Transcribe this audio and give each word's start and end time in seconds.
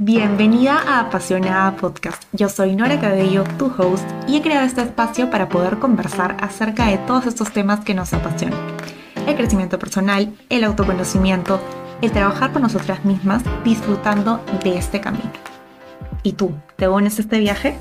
Bienvenida 0.00 0.78
a 0.78 1.00
Apasionada 1.00 1.74
Podcast. 1.74 2.22
Yo 2.32 2.48
soy 2.48 2.76
Nora 2.76 3.00
Cabello, 3.00 3.42
tu 3.58 3.66
host, 3.66 4.08
y 4.28 4.36
he 4.36 4.42
creado 4.42 4.64
este 4.64 4.82
espacio 4.82 5.28
para 5.28 5.48
poder 5.48 5.80
conversar 5.80 6.36
acerca 6.40 6.86
de 6.86 6.98
todos 6.98 7.26
estos 7.26 7.52
temas 7.52 7.84
que 7.84 7.94
nos 7.94 8.14
apasionan. 8.14 8.60
El 9.26 9.34
crecimiento 9.34 9.76
personal, 9.80 10.32
el 10.50 10.62
autoconocimiento, 10.62 11.58
el 12.00 12.12
trabajar 12.12 12.52
con 12.52 12.62
nosotras 12.62 13.04
mismas, 13.04 13.42
disfrutando 13.64 14.40
de 14.62 14.78
este 14.78 15.00
camino. 15.00 15.32
¿Y 16.22 16.34
tú, 16.34 16.52
te 16.76 16.86
unes 16.86 17.18
a 17.18 17.22
este 17.22 17.40
viaje? 17.40 17.76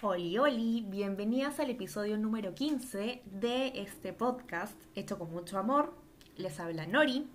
Oli, 0.00 0.38
oli, 0.38 0.86
bienvenidas 0.88 1.58
al 1.58 1.70
episodio 1.70 2.16
número 2.18 2.54
15 2.54 3.24
de 3.24 3.72
este 3.74 4.12
podcast 4.12 4.80
hecho 4.94 5.18
con 5.18 5.32
mucho 5.32 5.58
amor. 5.58 5.92
Les 6.36 6.60
habla 6.60 6.86
Nori, 6.86 7.26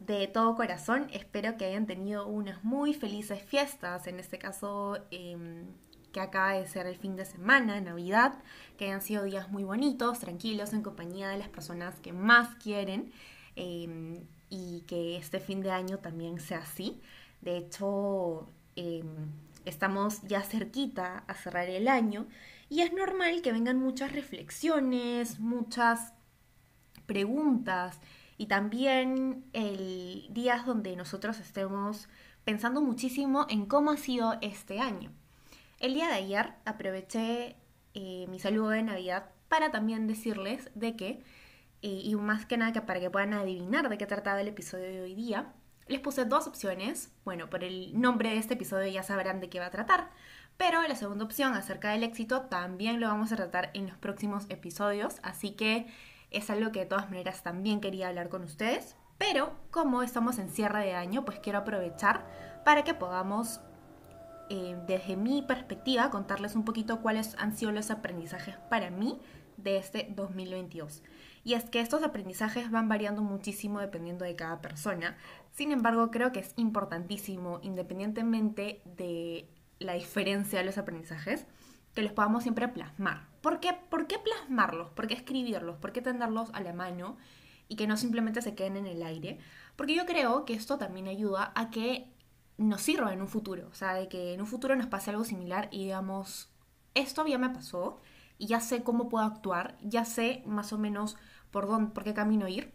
de 0.00 0.26
todo 0.26 0.56
corazón 0.56 1.08
espero 1.12 1.56
que 1.56 1.66
hayan 1.66 1.86
tenido 1.86 2.26
unas 2.26 2.64
muy 2.64 2.94
felices 2.94 3.42
fiestas, 3.42 4.06
en 4.06 4.18
este 4.18 4.38
caso 4.38 4.98
em, 5.10 5.66
que 6.12 6.20
acaba 6.20 6.54
de 6.54 6.66
ser 6.66 6.86
el 6.86 6.96
fin 6.96 7.16
de 7.16 7.24
semana, 7.26 7.80
Navidad, 7.80 8.34
que 8.76 8.86
hayan 8.86 9.02
sido 9.02 9.24
días 9.24 9.50
muy 9.50 9.62
bonitos, 9.62 10.18
tranquilos, 10.18 10.72
en 10.72 10.82
compañía 10.82 11.28
de 11.28 11.38
las 11.38 11.48
personas 11.48 11.94
que 12.00 12.12
más 12.12 12.56
quieren 12.56 13.12
em, 13.56 14.24
y 14.48 14.80
que 14.86 15.16
este 15.18 15.38
fin 15.38 15.60
de 15.60 15.70
año 15.70 15.98
también 15.98 16.40
sea 16.40 16.58
así. 16.58 17.00
De 17.42 17.58
hecho, 17.58 18.48
em, 18.76 19.06
estamos 19.66 20.22
ya 20.22 20.42
cerquita 20.42 21.24
a 21.28 21.34
cerrar 21.34 21.68
el 21.68 21.88
año 21.88 22.26
y 22.70 22.80
es 22.80 22.92
normal 22.92 23.42
que 23.42 23.52
vengan 23.52 23.78
muchas 23.78 24.12
reflexiones, 24.12 25.38
muchas 25.40 26.14
preguntas 27.06 28.00
y 28.40 28.46
también 28.46 29.44
el 29.52 30.26
días 30.30 30.64
donde 30.64 30.96
nosotros 30.96 31.38
estemos 31.40 32.08
pensando 32.42 32.80
muchísimo 32.80 33.44
en 33.50 33.66
cómo 33.66 33.90
ha 33.90 33.98
sido 33.98 34.38
este 34.40 34.80
año. 34.80 35.12
El 35.78 35.92
día 35.92 36.06
de 36.06 36.14
ayer 36.14 36.54
aproveché 36.64 37.56
eh, 37.92 38.24
mi 38.30 38.38
saludo 38.38 38.70
de 38.70 38.82
Navidad 38.82 39.26
para 39.48 39.70
también 39.70 40.06
decirles 40.06 40.70
de 40.74 40.96
que, 40.96 41.22
eh, 41.82 42.00
y 42.02 42.14
más 42.14 42.46
que 42.46 42.56
nada 42.56 42.72
que 42.72 42.80
para 42.80 42.98
que 42.98 43.10
puedan 43.10 43.34
adivinar 43.34 43.90
de 43.90 43.98
qué 43.98 44.06
trataba 44.06 44.40
el 44.40 44.48
episodio 44.48 44.86
de 44.86 45.02
hoy 45.02 45.14
día, 45.14 45.52
les 45.86 46.00
puse 46.00 46.24
dos 46.24 46.46
opciones. 46.46 47.12
Bueno, 47.26 47.50
por 47.50 47.62
el 47.62 48.00
nombre 48.00 48.30
de 48.30 48.38
este 48.38 48.54
episodio 48.54 48.90
ya 48.90 49.02
sabrán 49.02 49.40
de 49.40 49.50
qué 49.50 49.60
va 49.60 49.66
a 49.66 49.70
tratar, 49.70 50.08
pero 50.56 50.80
la 50.88 50.96
segunda 50.96 51.26
opción 51.26 51.52
acerca 51.52 51.90
del 51.90 52.04
éxito 52.04 52.40
también 52.46 53.00
lo 53.00 53.08
vamos 53.08 53.32
a 53.32 53.36
tratar 53.36 53.70
en 53.74 53.86
los 53.86 53.98
próximos 53.98 54.46
episodios, 54.48 55.16
así 55.22 55.50
que 55.50 55.88
es 56.30 56.50
algo 56.50 56.72
que 56.72 56.80
de 56.80 56.86
todas 56.86 57.10
maneras 57.10 57.42
también 57.42 57.80
quería 57.80 58.08
hablar 58.08 58.28
con 58.28 58.42
ustedes, 58.42 58.96
pero 59.18 59.52
como 59.70 60.02
estamos 60.02 60.38
en 60.38 60.50
cierre 60.50 60.84
de 60.84 60.94
año, 60.94 61.24
pues 61.24 61.38
quiero 61.40 61.58
aprovechar 61.58 62.24
para 62.64 62.84
que 62.84 62.94
podamos, 62.94 63.60
eh, 64.48 64.76
desde 64.86 65.16
mi 65.16 65.42
perspectiva, 65.42 66.10
contarles 66.10 66.54
un 66.54 66.64
poquito 66.64 67.00
cuáles 67.00 67.36
han 67.38 67.56
sido 67.56 67.72
los 67.72 67.90
aprendizajes 67.90 68.56
para 68.70 68.90
mí 68.90 69.20
de 69.56 69.76
este 69.76 70.08
2022. 70.14 71.02
Y 71.44 71.54
es 71.54 71.64
que 71.64 71.80
estos 71.80 72.02
aprendizajes 72.02 72.70
van 72.70 72.88
variando 72.88 73.22
muchísimo 73.22 73.80
dependiendo 73.80 74.24
de 74.24 74.36
cada 74.36 74.60
persona. 74.60 75.16
Sin 75.52 75.72
embargo, 75.72 76.10
creo 76.10 76.32
que 76.32 76.40
es 76.40 76.52
importantísimo, 76.56 77.60
independientemente 77.62 78.82
de 78.84 79.48
la 79.78 79.94
diferencia 79.94 80.58
de 80.58 80.66
los 80.66 80.78
aprendizajes, 80.78 81.46
que 81.94 82.02
los 82.02 82.12
podamos 82.12 82.42
siempre 82.42 82.68
plasmar. 82.68 83.29
¿Por 83.40 83.60
qué, 83.60 83.74
¿Por 83.88 84.06
qué 84.06 84.18
plasmarlos? 84.18 84.90
¿Por 84.90 85.06
qué 85.06 85.14
escribirlos? 85.14 85.76
¿Por 85.78 85.92
qué 85.92 86.02
tenerlos 86.02 86.50
a 86.52 86.60
la 86.60 86.72
mano 86.72 87.16
y 87.68 87.76
que 87.76 87.86
no 87.86 87.96
simplemente 87.96 88.42
se 88.42 88.54
queden 88.54 88.76
en 88.76 88.86
el 88.86 89.02
aire? 89.02 89.38
Porque 89.76 89.94
yo 89.94 90.06
creo 90.06 90.44
que 90.44 90.54
esto 90.54 90.78
también 90.78 91.08
ayuda 91.08 91.52
a 91.54 91.70
que 91.70 92.12
nos 92.58 92.82
sirva 92.82 93.12
en 93.12 93.22
un 93.22 93.28
futuro, 93.28 93.68
o 93.70 93.74
sea, 93.74 93.94
de 93.94 94.08
que 94.08 94.34
en 94.34 94.40
un 94.42 94.46
futuro 94.46 94.76
nos 94.76 94.86
pase 94.86 95.10
algo 95.10 95.24
similar 95.24 95.68
y 95.70 95.84
digamos, 95.84 96.50
esto 96.94 97.26
ya 97.26 97.38
me 97.38 97.48
pasó 97.48 97.98
y 98.36 98.46
ya 98.46 98.60
sé 98.60 98.82
cómo 98.82 99.08
puedo 99.08 99.24
actuar, 99.24 99.78
ya 99.82 100.04
sé 100.04 100.42
más 100.46 100.72
o 100.74 100.78
menos 100.78 101.16
por 101.50 101.66
dónde, 101.66 101.92
por 101.92 102.04
qué 102.04 102.12
camino 102.12 102.48
ir. 102.48 102.72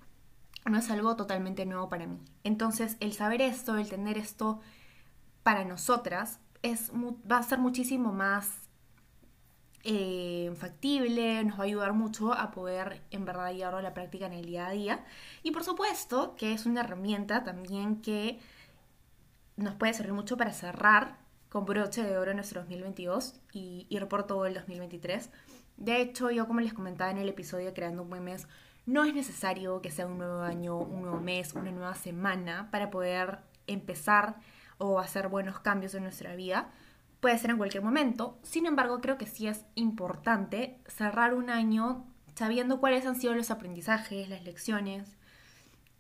No 0.66 0.80
es 0.80 0.90
algo 0.90 1.16
totalmente 1.16 1.68
nuevo 1.68 1.90
para 1.90 2.08
mí. 2.08 2.20
Entonces, 2.44 2.98
el 3.00 3.14
saber 3.14 3.42
esto, 3.42 3.78
el 3.78 3.88
tener 3.88 4.18
esto 4.18 4.62
para 5.44 5.64
nosotras, 5.64 6.40
es, 6.64 6.92
va 6.92 7.38
a 7.38 7.44
ser 7.44 7.60
muchísimo 7.60 8.12
más 8.12 8.65
eh, 9.88 10.52
factible, 10.58 11.44
nos 11.44 11.60
va 11.60 11.64
a 11.64 11.68
ayudar 11.68 11.94
mucho 11.94 12.34
a 12.34 12.50
poder 12.50 13.04
en 13.12 13.24
verdad 13.24 13.54
llevarlo 13.54 13.78
a 13.78 13.84
la 13.84 13.94
práctica 13.94 14.26
en 14.26 14.34
el 14.34 14.46
día 14.46 14.66
a 14.66 14.72
día. 14.72 15.06
Y 15.44 15.52
por 15.52 15.64
supuesto 15.64 16.36
que 16.36 16.54
es 16.54 16.66
una 16.66 16.82
herramienta 16.82 17.44
también 17.44 18.02
que 18.02 18.40
nos 19.58 19.76
puede 19.76 19.94
servir 19.94 20.14
mucho 20.14 20.38
para 20.38 20.54
cerrar 20.54 21.20
con 21.50 21.66
broche 21.66 22.04
de 22.04 22.18
oro 22.18 22.34
nuestro 22.34 22.62
2022 22.62 23.36
y 23.54 23.86
ir 23.90 24.08
por 24.08 24.26
todo 24.26 24.48
el 24.48 24.56
2023. 24.56 25.30
De 25.78 26.02
hecho, 26.02 26.32
yo 26.32 26.48
como 26.48 26.62
les 26.62 26.74
comentaba 26.74 27.12
en 27.12 27.20
el 27.20 27.30
episodio 27.30 27.72
Creando 27.76 28.02
un 28.02 28.10
buen 28.10 28.24
mes, 28.24 28.48
no 28.88 29.04
es 29.04 29.14
necesario 29.14 29.82
que 29.82 29.92
sea 29.92 30.08
un 30.08 30.18
nuevo 30.18 30.42
año, 30.42 30.80
un 30.80 31.04
nuevo 31.04 31.20
mes, 31.20 31.54
una 31.54 31.72
nueva 31.72 31.94
semana 31.94 32.70
para 32.72 32.90
poder 32.90 33.38
empezar 33.68 34.38
o 34.80 35.00
hacer 35.00 35.28
buenos 35.28 35.60
cambios 35.60 35.94
en 35.94 36.02
nuestra 36.02 36.36
vida 36.36 36.72
puede 37.26 37.40
ser 37.40 37.50
en 37.50 37.58
cualquier 37.58 37.82
momento. 37.82 38.38
Sin 38.44 38.68
embargo, 38.68 39.02
creo 39.02 39.18
que 39.18 39.26
sí 39.26 39.48
es 39.48 39.66
importante 39.74 40.78
cerrar 40.86 41.34
un 41.34 41.50
año 41.50 42.06
sabiendo 42.36 42.80
cuáles 42.80 43.04
han 43.08 43.16
sido 43.16 43.34
los 43.34 43.50
aprendizajes, 43.50 44.30
las 44.30 44.44
lecciones 44.44 45.18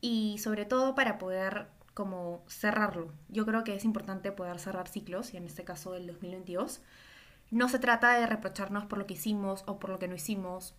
y 0.02 0.38
sobre 0.38 0.66
todo 0.66 0.94
para 0.94 1.18
poder 1.18 1.66
como 1.96 2.44
cerrarlo. 2.47 3.12
Yo 3.28 3.44
creo 3.44 3.64
que 3.64 3.74
es 3.74 3.85
importante 3.85 4.31
poder 4.31 4.59
cerrar 4.59 4.88
ciclos 4.88 5.34
y 5.34 5.38
en 5.38 5.46
este 5.46 5.64
caso 5.64 5.94
del 5.94 6.06
2022. 6.06 6.84
No 7.50 7.69
se 7.69 7.80
trata 7.80 8.19
de 8.19 8.28
reprocharnos 8.28 8.85
por 8.85 9.00
lo 9.00 9.08
que 9.08 9.16
hicimos 9.16 9.64
o 9.66 9.80
por 9.80 9.90
lo 9.90 9.97
que 9.97 10.08
no 10.08 10.14
hicimos 10.14 10.75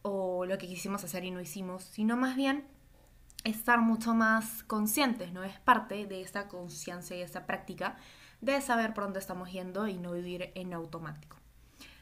o 0.00 0.46
lo 0.46 0.56
que 0.56 0.66
quisimos 0.66 1.04
hacer 1.04 1.24
y 1.24 1.30
no 1.30 1.42
hicimos, 1.42 1.84
sino 1.84 2.16
más 2.16 2.36
bien 2.36 2.64
estar 3.44 3.82
mucho 3.82 4.14
más 4.14 4.62
conscientes, 4.62 5.34
¿no? 5.34 5.44
Es 5.44 5.58
parte 5.58 6.06
de 6.06 6.22
esta 6.22 6.48
conciencia 6.48 7.18
y 7.18 7.20
esta 7.20 7.44
práctica 7.44 7.98
de 8.40 8.60
saber 8.60 8.94
por 8.94 9.04
dónde 9.04 9.18
estamos 9.18 9.52
yendo 9.52 9.86
y 9.88 9.98
no 9.98 10.12
vivir 10.12 10.52
en 10.54 10.72
automático. 10.72 11.36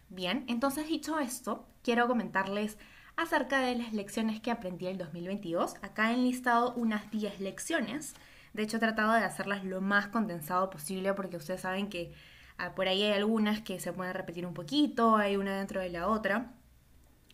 Bien, 0.08 0.44
entonces 0.48 0.88
dicho 0.88 1.18
esto, 1.18 1.66
quiero 1.82 2.06
comentarles 2.06 2.78
acerca 3.16 3.60
de 3.60 3.74
las 3.74 3.92
lecciones 3.92 4.40
que 4.40 4.50
aprendí 4.50 4.86
en 4.86 4.92
el 4.92 4.98
2022. 4.98 5.74
Acá 5.82 6.10
he 6.10 6.14
enlistado 6.14 6.72
unas 6.74 7.10
10 7.10 7.40
lecciones. 7.40 8.14
De 8.54 8.62
hecho, 8.62 8.78
he 8.78 8.80
tratado 8.80 9.12
de 9.12 9.24
hacerlas 9.24 9.64
lo 9.64 9.80
más 9.80 10.06
condensado 10.08 10.70
posible 10.70 11.12
porque 11.14 11.36
ustedes 11.36 11.60
saben 11.60 11.88
que 11.88 12.14
ah, 12.56 12.74
por 12.74 12.88
ahí 12.88 13.02
hay 13.02 13.12
algunas 13.12 13.60
que 13.60 13.80
se 13.80 13.92
pueden 13.92 14.14
repetir 14.14 14.46
un 14.46 14.54
poquito, 14.54 15.16
hay 15.16 15.36
una 15.36 15.56
dentro 15.56 15.80
de 15.80 15.90
la 15.90 16.08
otra. 16.08 16.52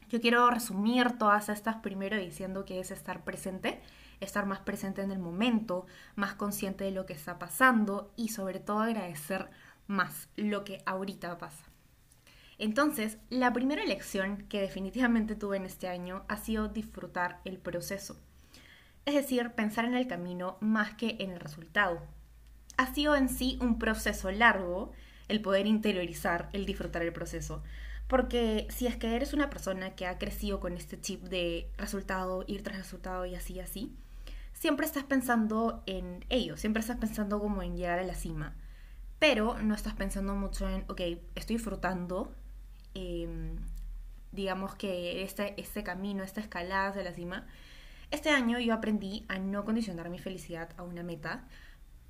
Yo 0.08 0.20
quiero 0.20 0.50
resumir 0.50 1.18
todas 1.18 1.48
estas 1.48 1.76
primero 1.76 2.16
diciendo 2.16 2.64
que 2.64 2.80
es 2.80 2.90
estar 2.90 3.22
presente 3.24 3.80
estar 4.24 4.46
más 4.46 4.60
presente 4.60 5.02
en 5.02 5.12
el 5.12 5.18
momento, 5.18 5.86
más 6.16 6.34
consciente 6.34 6.84
de 6.84 6.90
lo 6.90 7.06
que 7.06 7.12
está 7.12 7.38
pasando 7.38 8.12
y 8.16 8.28
sobre 8.28 8.60
todo 8.60 8.80
agradecer 8.80 9.50
más 9.86 10.28
lo 10.36 10.64
que 10.64 10.82
ahorita 10.86 11.38
pasa. 11.38 11.64
Entonces, 12.58 13.18
la 13.30 13.52
primera 13.52 13.84
lección 13.84 14.46
que 14.48 14.60
definitivamente 14.60 15.34
tuve 15.34 15.56
en 15.56 15.66
este 15.66 15.88
año 15.88 16.24
ha 16.28 16.36
sido 16.36 16.68
disfrutar 16.68 17.40
el 17.44 17.58
proceso. 17.58 18.16
Es 19.06 19.14
decir, 19.14 19.50
pensar 19.50 19.84
en 19.84 19.94
el 19.94 20.06
camino 20.06 20.56
más 20.60 20.94
que 20.94 21.16
en 21.18 21.30
el 21.30 21.40
resultado. 21.40 22.00
Ha 22.76 22.94
sido 22.94 23.16
en 23.16 23.28
sí 23.28 23.58
un 23.60 23.78
proceso 23.78 24.30
largo 24.30 24.92
el 25.28 25.40
poder 25.40 25.66
interiorizar, 25.66 26.48
el 26.52 26.64
disfrutar 26.64 27.02
el 27.02 27.12
proceso. 27.12 27.62
Porque 28.06 28.66
si 28.70 28.86
es 28.86 28.96
que 28.96 29.16
eres 29.16 29.32
una 29.32 29.50
persona 29.50 29.94
que 29.94 30.06
ha 30.06 30.18
crecido 30.18 30.60
con 30.60 30.76
este 30.76 31.00
chip 31.00 31.22
de 31.24 31.70
resultado, 31.76 32.44
ir 32.46 32.62
tras 32.62 32.78
resultado 32.78 33.24
y 33.26 33.34
así, 33.34 33.60
así, 33.60 33.96
siempre 34.64 34.86
estás 34.86 35.04
pensando 35.04 35.82
en 35.84 36.24
ello, 36.30 36.56
siempre 36.56 36.80
estás 36.80 36.96
pensando 36.96 37.38
como 37.38 37.62
en 37.62 37.76
llegar 37.76 37.98
a 37.98 38.02
la 38.02 38.14
cima, 38.14 38.54
pero 39.18 39.58
no 39.58 39.74
estás 39.74 39.92
pensando 39.92 40.34
mucho 40.34 40.66
en, 40.66 40.86
ok, 40.88 41.02
estoy 41.34 41.56
disfrutando, 41.56 42.34
em, 42.94 43.56
digamos 44.32 44.74
que 44.74 45.22
este, 45.22 45.60
este 45.60 45.82
camino, 45.82 46.24
esta 46.24 46.40
escalada 46.40 46.88
hacia 46.88 47.02
la 47.02 47.12
cima. 47.12 47.46
Este 48.10 48.30
año 48.30 48.58
yo 48.58 48.72
aprendí 48.72 49.26
a 49.28 49.38
no 49.38 49.66
condicionar 49.66 50.08
mi 50.08 50.18
felicidad 50.18 50.70
a 50.78 50.82
una 50.82 51.02
meta. 51.02 51.44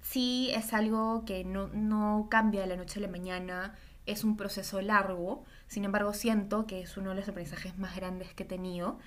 Sí 0.00 0.52
es 0.54 0.72
algo 0.74 1.24
que 1.24 1.42
no, 1.42 1.66
no 1.72 2.28
cambia 2.30 2.60
de 2.60 2.68
la 2.68 2.76
noche 2.76 3.00
a 3.00 3.02
la 3.02 3.08
mañana, 3.08 3.74
es 4.06 4.22
un 4.22 4.36
proceso 4.36 4.80
largo, 4.80 5.44
sin 5.66 5.84
embargo 5.84 6.14
siento 6.14 6.68
que 6.68 6.82
es 6.82 6.96
uno 6.96 7.10
de 7.10 7.16
los 7.16 7.28
aprendizajes 7.28 7.78
más 7.78 7.96
grandes 7.96 8.32
que 8.32 8.44
he 8.44 8.46
tenido 8.46 9.00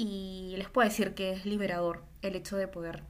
y 0.00 0.54
les 0.56 0.70
puedo 0.70 0.88
decir 0.88 1.12
que 1.12 1.30
es 1.30 1.44
liberador 1.44 2.06
el 2.22 2.34
hecho 2.34 2.56
de 2.56 2.66
poder 2.66 3.02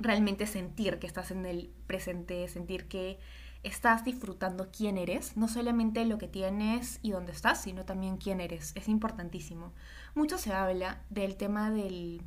realmente 0.00 0.48
sentir 0.48 0.98
que 0.98 1.06
estás 1.06 1.30
en 1.30 1.46
el 1.46 1.72
presente, 1.86 2.48
sentir 2.48 2.88
que 2.88 3.20
estás 3.62 4.04
disfrutando 4.04 4.70
quién 4.76 4.98
eres, 4.98 5.36
no 5.36 5.46
solamente 5.46 6.04
lo 6.04 6.18
que 6.18 6.26
tienes 6.26 6.98
y 7.02 7.12
dónde 7.12 7.30
estás, 7.30 7.62
sino 7.62 7.84
también 7.84 8.16
quién 8.16 8.40
eres. 8.40 8.72
Es 8.74 8.88
importantísimo. 8.88 9.72
Mucho 10.16 10.36
se 10.36 10.52
habla 10.52 11.00
del 11.10 11.36
tema 11.36 11.70
de 11.70 12.20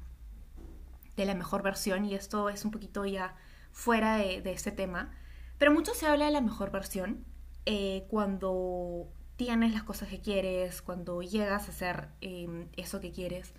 la 1.17 1.35
mejor 1.35 1.61
versión 1.61 2.05
y 2.05 2.15
esto 2.15 2.47
es 2.47 2.63
un 2.63 2.71
poquito 2.71 3.05
ya 3.05 3.35
fuera 3.73 4.15
de, 4.15 4.41
este 4.45 4.71
tema, 4.71 5.11
pero 5.57 5.73
mucho 5.73 5.93
se 5.93 6.07
habla 6.07 6.23
de 6.23 6.31
la 6.31 6.41
mejor 6.41 6.71
versión 6.71 7.25
eh, 7.65 8.05
cuando 8.09 9.11
tienes 9.37 9.73
las 9.73 9.83
cosas 9.83 10.09
que 10.09 10.19
quieres, 10.19 10.81
cuando 10.81 11.21
llegas 11.21 11.67
a 11.67 11.71
hacer 11.71 12.09
em, 12.21 12.67
eso 12.75 12.99
que 12.99 13.11
quieres, 13.11 13.53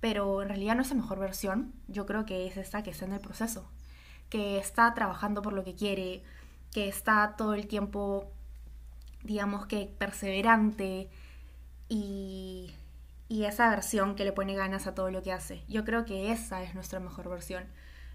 pero 0.00 0.42
en 0.42 0.48
realidad 0.48 0.76
no 0.76 0.82
es 0.82 0.90
la 0.90 0.96
mejor 0.96 1.18
versión, 1.18 1.72
yo 1.88 2.06
creo 2.06 2.26
que 2.26 2.46
es 2.46 2.56
esta 2.56 2.82
que 2.82 2.90
está 2.90 3.06
en 3.06 3.12
el 3.12 3.20
proceso, 3.20 3.70
que 4.28 4.58
está 4.58 4.92
trabajando 4.94 5.42
por 5.42 5.52
lo 5.52 5.64
que 5.64 5.74
quiere, 5.74 6.22
que 6.72 6.88
está 6.88 7.34
todo 7.36 7.54
el 7.54 7.66
tiempo, 7.66 8.30
digamos 9.22 9.66
que 9.66 9.86
perseverante 9.98 11.08
y 11.88 12.72
y 13.30 13.44
esa 13.44 13.70
versión 13.70 14.16
que 14.16 14.24
le 14.24 14.32
pone 14.32 14.56
ganas 14.56 14.88
a 14.88 14.94
todo 14.94 15.12
lo 15.12 15.22
que 15.22 15.32
hace. 15.32 15.62
Yo 15.68 15.84
creo 15.84 16.04
que 16.04 16.32
esa 16.32 16.64
es 16.64 16.74
nuestra 16.74 16.98
mejor 16.98 17.28
versión. 17.28 17.62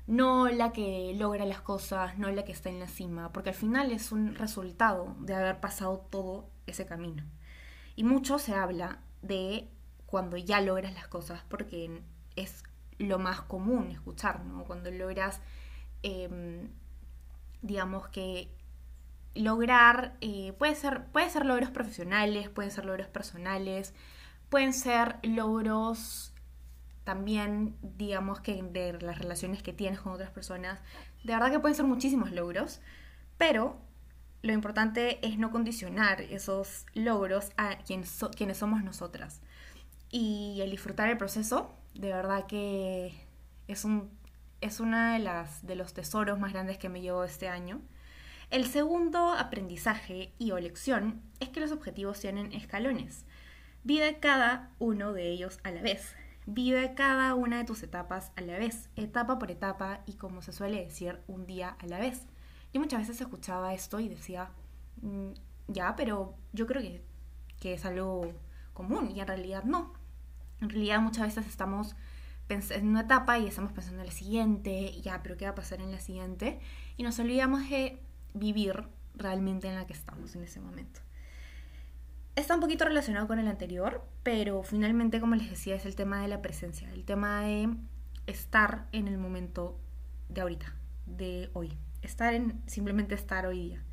No 0.08 0.50
la 0.50 0.74
que 0.74 1.16
logra 1.18 1.46
las 1.46 1.62
cosas, 1.62 2.18
no 2.18 2.30
la 2.32 2.44
que 2.44 2.52
está 2.52 2.70
en 2.70 2.82
la 2.82 2.90
cima, 2.90 3.32
porque 3.32 3.52
al 3.52 3.56
final 3.56 3.94
es 3.94 4.12
un 4.12 4.36
resultado 4.36 5.16
de 5.22 5.34
haber 5.34 5.62
pasado 5.62 6.06
todo 6.10 6.50
ese 6.68 6.86
camino. 6.86 7.24
Y 7.96 8.04
mucho 8.04 8.40
se 8.40 8.54
habla 8.54 9.00
de 9.22 9.70
cuando 10.06 10.38
ya 10.38 10.62
logras 10.62 10.94
las 10.94 11.08
cosas, 11.08 11.42
porque 11.50 12.02
es 12.36 12.64
lo 12.98 13.20
más 13.20 13.42
común 13.42 13.92
escuchar, 13.92 14.44
¿no? 14.46 14.64
Cuando 14.64 14.92
logras, 14.92 15.42
em, 16.04 16.70
digamos 17.62 18.08
que 18.10 18.50
lograr, 19.34 20.16
eh, 20.22 20.54
puede, 20.58 20.76
ser, 20.76 21.06
puede 21.08 21.30
ser 21.30 21.46
logros 21.46 21.72
profesionales, 21.72 22.50
pueden 22.50 22.72
ser 22.72 22.86
logros 22.86 23.08
personales, 23.08 23.94
Pueden 24.50 24.74
ser 24.74 25.18
logros 25.24 26.34
también, 27.04 27.76
digamos 27.82 28.40
que 28.42 28.62
de 28.62 28.94
las 29.02 29.20
relaciones 29.20 29.64
que 29.64 29.74
tienes 29.74 30.00
con 30.00 30.14
otras 30.14 30.32
personas. 30.32 30.80
De 31.24 31.34
verdad 31.34 31.52
que 31.52 31.60
pueden 31.60 31.76
ser 31.76 31.86
muchísimos 31.86 32.32
logros, 32.32 32.80
pero 33.38 33.78
lo 34.46 34.54
importante 34.54 35.26
es 35.26 35.40
no 35.40 35.50
condicionar 35.50 36.22
esos 36.22 36.86
logros 36.94 37.52
a 37.58 37.78
quienes 37.80 38.58
somos 38.58 38.84
nosotras. 38.84 39.42
Y 40.12 40.60
el 40.62 40.70
disfrutar 40.70 41.10
el 41.10 41.18
proceso, 41.18 41.76
de 41.96 42.14
verdad 42.14 42.46
que 42.46 43.20
es 43.68 43.86
un 43.86 44.12
es 44.62 44.80
uno 44.80 45.14
de, 45.14 45.20
las, 45.20 45.66
de 45.66 45.76
los 45.76 45.94
tesoros 45.94 46.40
más 46.40 46.54
grandes 46.54 46.78
que 46.78 46.90
me 46.90 47.02
llevo 47.02 47.24
este 47.24 47.48
año. 47.48 47.82
El 48.52 48.66
segundo 48.66 49.34
aprendizaje 49.34 50.32
y 50.38 50.52
o 50.52 50.60
lección 50.60 51.24
es 51.40 51.50
que 51.50 51.60
los 51.60 51.72
objetivos 51.72 52.20
tienen 52.20 52.54
escalones. 52.54 53.26
Vive 53.84 54.20
cada 54.20 54.72
uno 54.78 55.12
de 55.12 55.30
ellos 55.30 55.60
a 55.64 55.72
la 55.72 55.82
vez. 55.82 56.16
Vive 56.46 56.94
cada 56.94 57.34
una 57.34 57.58
de 57.58 57.64
tus 57.64 57.82
etapas 57.82 58.32
a 58.36 58.42
la 58.42 58.60
vez, 58.60 58.90
etapa 58.96 59.40
por 59.40 59.50
etapa 59.50 60.02
y 60.06 60.14
como 60.14 60.44
se 60.44 60.54
suele 60.54 60.86
decir, 60.86 61.20
un 61.28 61.48
día 61.48 61.76
a 61.80 61.88
la 61.88 62.00
vez. 62.00 62.28
Yo 62.76 62.82
muchas 62.82 63.08
veces 63.08 63.22
escuchaba 63.22 63.74
esto 63.74 64.02
y 64.02 64.10
decía, 64.10 64.50
mm, 65.02 65.30
ya, 65.70 65.96
pero 65.96 66.36
yo 66.52 66.68
creo 66.68 66.82
que, 66.82 67.02
que 67.58 67.74
es 67.74 67.86
algo 67.86 68.34
común 68.74 69.12
y 69.16 69.22
en 69.22 69.28
realidad 69.28 69.64
no. 69.64 69.94
En 70.60 70.70
realidad 70.70 71.00
muchas 71.00 71.24
veces 71.28 71.48
estamos 71.48 71.96
en 72.50 72.88
una 72.90 73.04
etapa 73.04 73.40
y 73.40 73.48
estamos 73.48 73.72
pensando 73.72 74.02
en 74.02 74.08
la 74.08 74.12
siguiente, 74.12 74.92
ya, 75.02 75.24
pero 75.24 75.38
¿qué 75.38 75.46
va 75.46 75.52
a 75.52 75.56
pasar 75.56 75.80
en 75.80 75.90
la 75.90 76.02
siguiente? 76.02 76.60
Y 76.98 77.04
nos 77.04 77.18
olvidamos 77.18 77.62
de 77.70 77.98
vivir 78.34 78.84
realmente 79.14 79.70
en 79.70 79.76
la 79.76 79.88
que 79.88 79.94
estamos 79.94 80.36
en 80.36 80.44
ese 80.44 80.60
momento. 80.60 81.00
Está 82.36 82.56
un 82.56 82.60
poquito 82.60 82.84
relacionado 82.84 83.26
con 83.26 83.40
el 83.40 83.48
anterior, 83.48 84.06
pero 84.22 84.64
finalmente, 84.64 85.22
como 85.22 85.36
les 85.36 85.50
decía, 85.50 85.76
es 85.76 85.86
el 85.86 85.96
tema 85.96 86.22
de 86.22 86.28
la 86.28 86.42
presencia, 86.42 86.92
el 86.92 87.06
tema 87.06 87.40
de 87.40 87.70
estar 88.28 88.90
en 88.92 89.08
el 89.08 89.18
momento 89.18 89.80
de 90.28 90.42
ahorita, 90.42 90.76
de 91.06 91.50
hoy. 91.54 91.78
Estar 92.06 92.36
en, 92.36 92.62
simplemente 92.68 93.16
estar 93.16 93.48
hoy 93.48 93.60
día. 93.60 93.84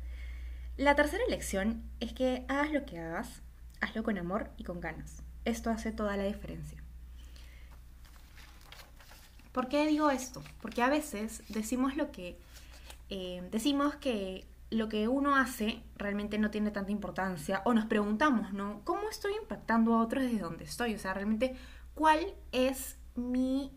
La 0.77 0.95
tercera 0.95 1.23
lección 1.27 1.83
es 1.99 2.13
que 2.13 2.45
hagas 2.47 2.71
lo 2.71 2.85
que 2.85 2.99
hagas, 2.99 3.41
hazlo 3.81 4.03
con 4.03 4.19
amor 4.19 4.51
y 4.55 4.63
con 4.63 4.79
ganas. 4.79 5.23
Esto 5.45 5.71
hace 5.71 5.91
toda 5.91 6.15
la 6.15 6.23
diferencia. 6.23 6.83
¿Por 9.51 9.67
qué 9.67 9.87
digo 9.87 10.11
esto? 10.11 10.43
Porque 10.61 10.83
a 10.83 10.89
veces 10.89 11.41
decimos 11.49 11.97
lo 11.97 12.11
que 12.11 12.37
eh, 13.09 13.47
decimos 13.51 13.95
que 13.95 14.45
lo 14.69 14.89
que 14.89 15.07
uno 15.07 15.35
hace 15.35 15.81
realmente 15.97 16.37
no 16.37 16.51
tiene 16.51 16.69
tanta 16.69 16.91
importancia 16.91 17.63
o 17.65 17.73
nos 17.73 17.85
preguntamos, 17.85 18.53
¿no? 18.53 18.81
¿Cómo 18.83 19.09
estoy 19.09 19.33
impactando 19.41 19.95
a 19.95 20.03
otros 20.03 20.23
desde 20.23 20.37
donde 20.37 20.65
estoy? 20.65 20.93
O 20.93 20.99
sea, 20.99 21.15
realmente, 21.15 21.55
¿cuál 21.95 22.19
es 22.51 22.97
mi 23.15 23.71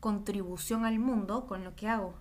contribución 0.00 0.84
al 0.84 0.98
mundo 0.98 1.46
con 1.46 1.64
lo 1.64 1.74
que 1.74 1.88
hago? 1.88 2.14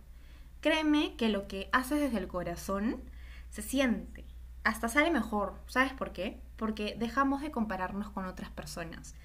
Créeme 0.62 1.16
que 1.16 1.30
lo 1.30 1.48
que 1.48 1.70
haces 1.72 2.00
desde 2.00 2.18
el 2.18 2.28
corazón 2.28 3.02
se 3.50 3.62
siente, 3.62 4.26
hasta 4.64 4.90
sale 4.90 5.12
mejor. 5.12 5.56
¿Sabes 5.68 5.94
por 5.94 6.12
qué? 6.12 6.42
Porque 6.58 6.96
dejamos 6.98 7.42
de 7.42 7.52
compararnos 7.52 8.10
con 8.10 8.26
otras 8.26 8.50
personas. 8.50 9.16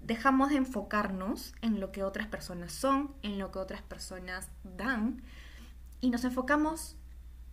Dejamos 0.00 0.50
de 0.50 0.56
enfocarnos 0.56 1.54
en 1.60 1.80
lo 1.80 1.92
que 1.92 2.04
otras 2.04 2.28
personas 2.28 2.72
son, 2.72 3.14
en 3.22 3.38
lo 3.38 3.50
que 3.50 3.58
otras 3.58 3.82
personas 3.82 4.48
dan, 4.62 5.22
y 6.00 6.10
nos 6.10 6.24
enfocamos 6.24 6.96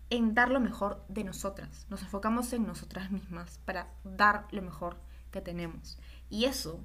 en 0.09 0.35
dar 0.35 0.49
lo 0.49 0.59
mejor 0.59 1.03
de 1.07 1.23
nosotras. 1.23 1.87
Nos 1.89 2.03
enfocamos 2.03 2.53
en 2.53 2.65
nosotras 2.65 3.11
mismas 3.11 3.59
para 3.65 3.89
dar 4.03 4.47
lo 4.51 4.61
mejor 4.61 4.97
que 5.31 5.41
tenemos. 5.41 5.97
Y 6.29 6.45
eso, 6.45 6.79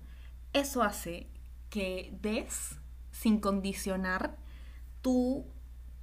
eso 0.53 0.83
hace 0.83 1.29
que 1.69 2.17
des 2.21 2.77
sin 3.13 3.41
condicionar 3.41 4.37
tu 5.03 5.47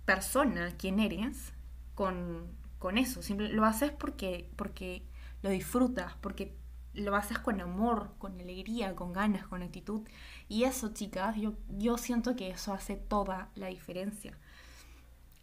persona, 0.07 0.73
quién 0.79 0.99
eres, 0.99 1.53
con, 1.93 2.47
con 2.79 2.97
eso. 2.97 3.21
Simple, 3.21 3.49
lo 3.49 3.65
haces 3.65 3.91
porque, 3.91 4.49
porque 4.55 5.03
lo 5.43 5.51
disfrutas, 5.51 6.15
porque 6.21 6.55
lo 6.93 7.15
haces 7.15 7.37
con 7.37 7.61
amor, 7.61 8.13
con 8.17 8.39
alegría, 8.41 8.95
con 8.95 9.13
ganas, 9.13 9.45
con 9.45 9.61
actitud. 9.61 10.01
Y 10.49 10.63
eso, 10.63 10.93
chicas, 10.93 11.35
yo, 11.35 11.53
yo 11.77 11.99
siento 11.99 12.35
que 12.35 12.49
eso 12.49 12.73
hace 12.73 12.95
toda 12.95 13.49
la 13.53 13.67
diferencia. 13.67 14.35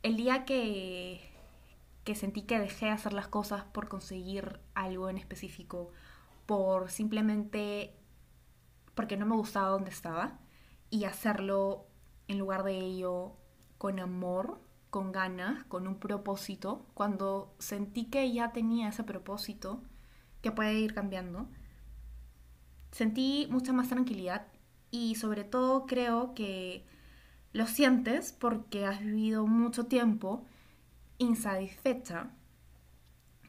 El 0.03 0.17
día 0.17 0.45
que 0.45 1.31
que 2.05 2.15
sentí 2.15 2.43
que 2.43 2.59
dejé 2.59 2.87
de 2.87 2.93
hacer 2.93 3.13
las 3.15 3.29
cosas 3.29 3.65
por 3.65 3.89
conseguir 3.89 4.61
algo 4.75 5.09
en 5.09 5.17
específico, 5.17 5.91
por 6.47 6.91
simplemente 6.91 7.95
porque 8.95 9.17
no 9.17 9.27
me 9.27 9.35
gustaba 9.35 9.71
donde 9.71 9.91
estaba 9.91 10.39
y 10.91 11.05
hacerlo 11.05 11.87
en 12.29 12.39
lugar 12.39 12.63
de 12.63 12.77
ello 12.79 13.37
con 13.85 14.01
amor, 14.01 14.63
con 14.89 15.13
ganas, 15.13 15.63
con 15.65 15.87
un 15.87 15.97
propósito, 15.97 16.87
cuando 16.95 17.55
sentí 17.59 18.07
que 18.07 18.33
ya 18.33 18.51
tenía 18.51 18.89
ese 18.89 19.05
propósito 19.05 19.83
que 20.41 20.51
puede 20.53 20.73
ir 20.73 20.95
cambiando, 20.95 21.51
sentí 22.93 23.47
mucha 23.51 23.75
más 23.75 23.91
tranquilidad 23.91 24.47
y 24.91 25.17
sobre 25.17 25.45
todo 25.45 25.85
creo 25.85 26.35
que 26.35 26.87
lo 27.53 27.67
sientes 27.67 28.33
porque 28.33 28.87
has 28.87 29.01
vivido 29.01 29.47
mucho 29.47 29.85
tiempo 29.85 30.47
insatisfecha 31.19 32.31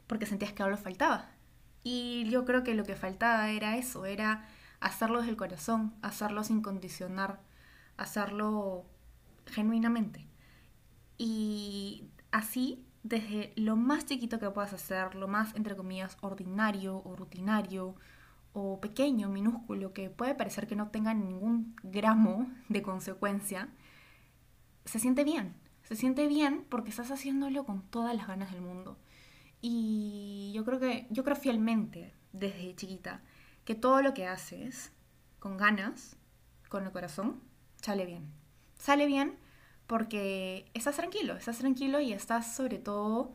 porque 0.06 0.26
sentías 0.26 0.52
que 0.52 0.64
algo 0.64 0.76
faltaba. 0.76 1.30
Y 1.82 2.30
yo 2.30 2.44
creo 2.44 2.66
que 2.66 2.76
lo 2.76 2.84
que 2.84 2.98
faltaba 2.98 3.52
era 3.52 3.78
eso, 3.78 4.06
era 4.06 4.50
hacerlo 4.82 5.20
desde 5.20 5.32
el 5.32 5.38
corazón, 5.38 5.96
hacerlo 6.02 6.44
sin 6.44 6.62
condicionar, 6.62 7.40
hacerlo 7.96 8.86
genuinamente. 9.46 10.28
Y 11.18 12.10
así, 12.32 12.86
desde 13.04 13.54
lo 13.56 13.76
más 13.76 14.06
chiquito 14.06 14.40
que 14.40 14.50
puedas 14.50 14.74
hacer, 14.74 15.16
lo 15.16 15.28
más, 15.28 15.56
entre 15.56 15.76
comillas, 15.76 16.18
ordinario 16.22 17.02
o 17.06 17.16
rutinario 17.16 17.96
o 18.54 18.80
pequeño, 18.80 19.30
minúsculo, 19.30 19.94
que 19.94 20.10
puede 20.10 20.36
parecer 20.36 20.68
que 20.68 20.76
no 20.76 20.90
tenga 20.90 21.14
ningún 21.14 21.76
gramo 21.84 22.50
de 22.70 22.82
consecuencia, 22.82 23.70
se 24.86 25.00
siente 25.00 25.24
bien, 25.24 25.56
se 25.84 25.96
siente 25.96 26.28
bien 26.28 26.66
porque 26.70 26.90
estás 26.90 27.12
haciéndolo 27.12 27.66
con 27.66 27.82
todas 27.84 28.16
las 28.16 28.28
ganas 28.28 28.52
del 28.52 28.62
mundo. 28.62 28.98
Y 29.62 30.52
yo 30.54 30.64
creo 30.64 30.80
que, 30.80 31.08
yo 31.10 31.24
creo 31.24 31.36
fielmente, 31.36 32.14
desde 32.34 32.76
chiquita, 32.76 33.22
que 33.66 33.76
todo 33.76 34.02
lo 34.02 34.14
que 34.14 34.28
haces 34.28 34.92
con 35.40 35.58
ganas, 35.58 36.18
con 36.70 36.86
el 36.86 36.92
corazón, 36.92 37.42
sale 37.82 38.06
bien. 38.06 38.45
Sale 38.86 39.08
bien 39.08 39.36
porque 39.88 40.70
estás 40.76 40.98
tranquilo, 40.98 41.36
estás 41.36 41.58
tranquilo 41.58 42.00
y 42.02 42.14
estás 42.14 42.56
sobre 42.56 42.78
todo 42.78 43.34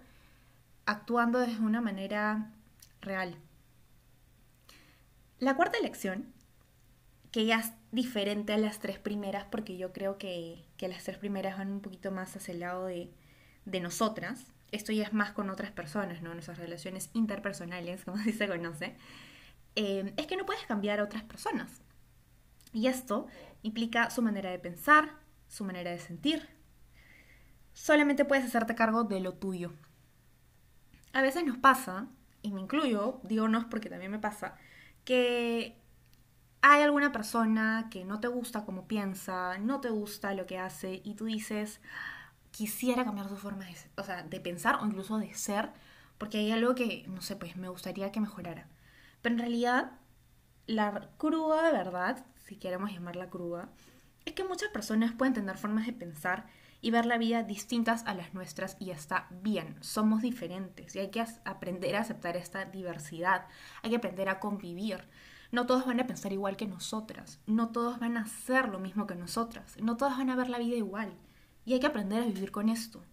actuando 0.87 1.41
desde 1.41 1.59
una 1.59 1.81
manera 1.81 2.53
real. 3.01 3.35
La 5.41 5.57
cuarta 5.57 5.81
lección 5.81 6.33
que 7.33 7.47
ya 7.47 7.59
es 7.59 7.73
diferente 7.91 8.53
a 8.53 8.59
las 8.59 8.79
tres 8.79 9.01
primeras, 9.01 9.45
porque 9.51 9.77
yo 9.77 9.93
creo 9.93 10.19
que, 10.19 10.65
las 10.79 11.03
tres 11.03 11.19
primeras 11.19 11.59
van 11.59 11.73
un 11.73 11.81
poquito 11.81 12.13
más 12.13 12.37
hacia 12.37 12.55
el 12.55 12.61
lado 12.61 12.87
de, 12.87 13.11
nosotras. 13.81 14.53
Esto 14.71 14.93
ya 14.93 15.03
es 15.03 15.13
más 15.13 15.33
con 15.33 15.51
otras 15.51 15.73
personas, 15.73 16.23
¿no? 16.23 16.33
Nuestras 16.33 16.59
relaciones 16.59 17.11
interpersonales, 17.13 18.05
como 18.05 18.19
se 18.19 18.47
conoce. 18.47 18.95
Eh, 19.75 20.15
es 20.17 20.29
que 20.29 20.37
no 20.37 20.47
puedes 20.47 20.65
cambiar 20.67 21.01
a 21.01 21.03
otras 21.03 21.25
personas. 21.25 21.83
Y 22.73 22.87
esto 22.87 23.27
implica 23.65 24.11
su 24.11 24.23
manera 24.23 24.49
de 24.53 24.61
pensar, 24.61 25.19
su 25.51 25.65
manera 25.65 25.91
de 25.91 25.99
sentir. 25.99 26.49
Solamente 27.75 28.25
puedes 28.25 28.45
hacerte 28.45 28.75
cargo 28.75 29.05
de 29.05 29.21
lo 29.21 29.35
tuyo. 29.35 29.75
A 31.13 31.21
veces 31.21 31.45
nos 31.45 31.59
pasa, 31.59 32.09
y 32.41 32.53
me 32.53 32.61
incluyo, 32.63 33.21
digo 33.25 33.49
no 33.49 33.69
porque 33.69 33.91
también 33.91 34.13
me 34.13 34.19
pasa, 34.19 34.57
que 35.05 35.77
hay 36.63 36.83
alguna 36.83 37.11
persona 37.11 37.89
que 37.91 38.05
no 38.05 38.21
te 38.21 38.29
gusta 38.29 38.65
como 38.65 38.87
piensa, 38.87 39.59
no 39.59 39.81
te 39.81 39.91
gusta 39.91 40.35
lo 40.35 40.47
que 40.47 40.59
hace 40.59 41.01
y 41.05 41.15
tú 41.15 41.25
dices, 41.25 41.81
quisiera 42.53 43.05
cambiar 43.05 43.29
su 43.29 43.37
forma 43.37 43.65
de, 43.65 43.77
o 43.97 44.05
sea, 44.05 44.23
de 44.23 44.41
pensar 44.41 44.77
o 44.77 44.87
incluso 44.87 45.19
de 45.19 45.35
ser, 45.35 45.73
porque 46.17 46.39
hay 46.39 46.53
algo 46.53 46.75
que, 46.75 47.05
no 47.09 47.23
sé, 47.23 47.35
pues 47.35 47.57
me 47.57 47.69
gustaría 47.69 48.13
que 48.13 48.21
mejorara. 48.21 48.69
Pero 49.21 49.35
en 49.35 49.41
realidad, 49.41 49.93
la 50.67 51.11
cruda 51.17 51.73
verdad, 51.73 52.25
si 52.37 52.57
queremos 52.57 52.93
llamarla 52.93 53.31
cruda, 53.31 53.71
es 54.31 54.35
que 54.35 54.45
muchas 54.45 54.71
personas 54.71 55.13
pueden 55.13 55.35
tener 55.35 55.59
formas 55.59 55.87
de 55.87 55.93
pensar 55.93 56.47
y 56.81 56.91
ver 56.91 57.05
la 57.05 57.19
vida 57.19 57.43
distintas 57.43 58.05
a 58.07 58.15
las 58.15 58.33
nuestras 58.33 58.77
y 58.79 58.91
está 58.91 59.27
bien, 59.31 59.77
somos 59.81 60.23
diferentes 60.23 60.95
y 60.95 61.01
hay 61.01 61.11
que 61.11 61.25
aprender 61.45 61.97
a 61.97 62.01
aceptar 62.01 62.37
esta 62.37 62.65
diversidad, 62.65 63.47
hay 63.83 63.91
que 63.91 63.97
aprender 63.97 64.29
a 64.29 64.39
convivir. 64.41 65.09
No 65.51 65.67
todos 65.67 65.85
van 65.85 65.99
a 65.99 66.07
pensar 66.07 66.33
igual 66.33 66.57
que 66.57 66.67
nosotras, 66.67 67.41
no 67.47 67.71
todos 67.71 67.99
van 67.99 68.17
a 68.17 68.23
hacer 68.23 68.69
lo 68.69 68.79
mismo 68.79 69.09
que 69.09 69.17
nosotras, 69.17 69.77
no 69.83 69.97
todos 69.97 70.17
van 70.17 70.31
a 70.31 70.37
ver 70.37 70.49
la 70.49 70.59
vida 70.59 70.77
igual 70.77 71.13
y 71.65 71.75
hay 71.75 71.81
que 71.81 71.89
aprender 71.89 72.23
a 72.23 72.27
vivir 72.27 72.53
con 72.53 72.69
esto. 72.69 73.05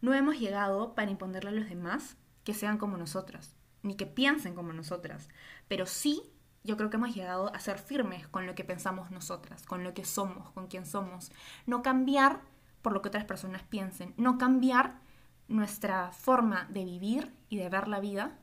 No 0.00 0.12
hemos 0.12 0.38
llegado 0.38 0.94
para 0.94 1.10
imponerle 1.10 1.50
a 1.50 1.54
los 1.54 1.68
demás 1.68 2.16
que 2.42 2.52
sean 2.52 2.78
como 2.78 2.96
nosotras, 2.96 3.54
ni 3.82 3.94
que 3.94 4.06
piensen 4.06 4.54
como 4.54 4.72
nosotras, 4.72 5.28
pero 5.68 5.86
sí 5.86 6.33
yo 6.64 6.76
creo 6.76 6.90
que 6.90 6.96
hemos 6.96 7.14
llegado 7.14 7.54
a 7.54 7.60
ser 7.60 7.78
firmes 7.78 8.26
con 8.26 8.46
lo 8.46 8.54
que 8.54 8.64
pensamos 8.64 9.10
nosotras, 9.10 9.66
con 9.66 9.84
lo 9.84 9.94
que 9.94 10.04
somos, 10.04 10.50
con 10.50 10.66
quién 10.66 10.86
somos. 10.86 11.30
No 11.66 11.82
cambiar 11.82 12.40
por 12.82 12.92
lo 12.92 13.02
que 13.02 13.08
otras 13.08 13.24
personas 13.24 13.62
piensen, 13.62 14.14
no 14.16 14.38
cambiar 14.38 14.98
nuestra 15.46 16.10
forma 16.12 16.66
de 16.70 16.84
vivir 16.84 17.34
y 17.50 17.58
de 17.58 17.68
ver 17.68 17.86
la 17.86 18.00
vida 18.00 18.38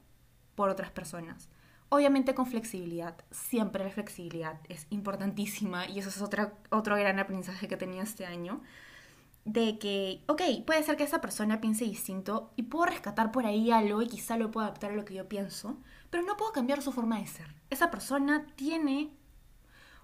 por 0.55 0.69
otras 0.69 0.91
personas. 0.91 1.49
Obviamente 1.89 2.35
con 2.35 2.45
flexibilidad, 2.45 3.15
siempre 3.31 3.83
la 3.83 3.89
flexibilidad 3.89 4.59
es 4.69 4.85
importantísima 4.91 5.87
y 5.87 5.99
eso 5.99 6.09
es 6.09 6.21
otra, 6.21 6.53
otro 6.69 6.95
gran 6.95 7.19
aprendizaje 7.19 7.67
que 7.67 7.75
tenía 7.75 8.03
este 8.03 8.25
año, 8.25 8.61
de 9.45 9.79
que, 9.79 10.23
ok, 10.27 10.41
puede 10.65 10.83
ser 10.83 10.97
que 10.97 11.03
esa 11.03 11.21
persona 11.21 11.61
piense 11.61 11.85
distinto 11.85 12.51
y 12.55 12.63
puedo 12.63 12.85
rescatar 12.85 13.31
por 13.31 13.45
ahí 13.45 13.71
algo 13.71 14.01
y 14.01 14.07
quizá 14.07 14.37
lo 14.37 14.51
puedo 14.51 14.65
adaptar 14.65 14.91
a 14.91 14.95
lo 14.95 15.05
que 15.05 15.15
yo 15.15 15.27
pienso, 15.27 15.77
pero 16.09 16.23
no 16.23 16.37
puedo 16.37 16.51
cambiar 16.51 16.81
su 16.81 16.91
forma 16.91 17.19
de 17.19 17.27
ser. 17.27 17.55
Esa 17.69 17.89
persona 17.89 18.45
tiene 18.55 19.11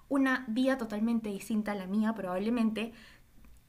una 0.10 0.46
vida 0.48 0.78
totalmente 0.78 1.30
distinta 1.30 1.74
a 1.74 1.76
la 1.76 1.86
mía, 1.86 2.14
probablemente 2.14 2.94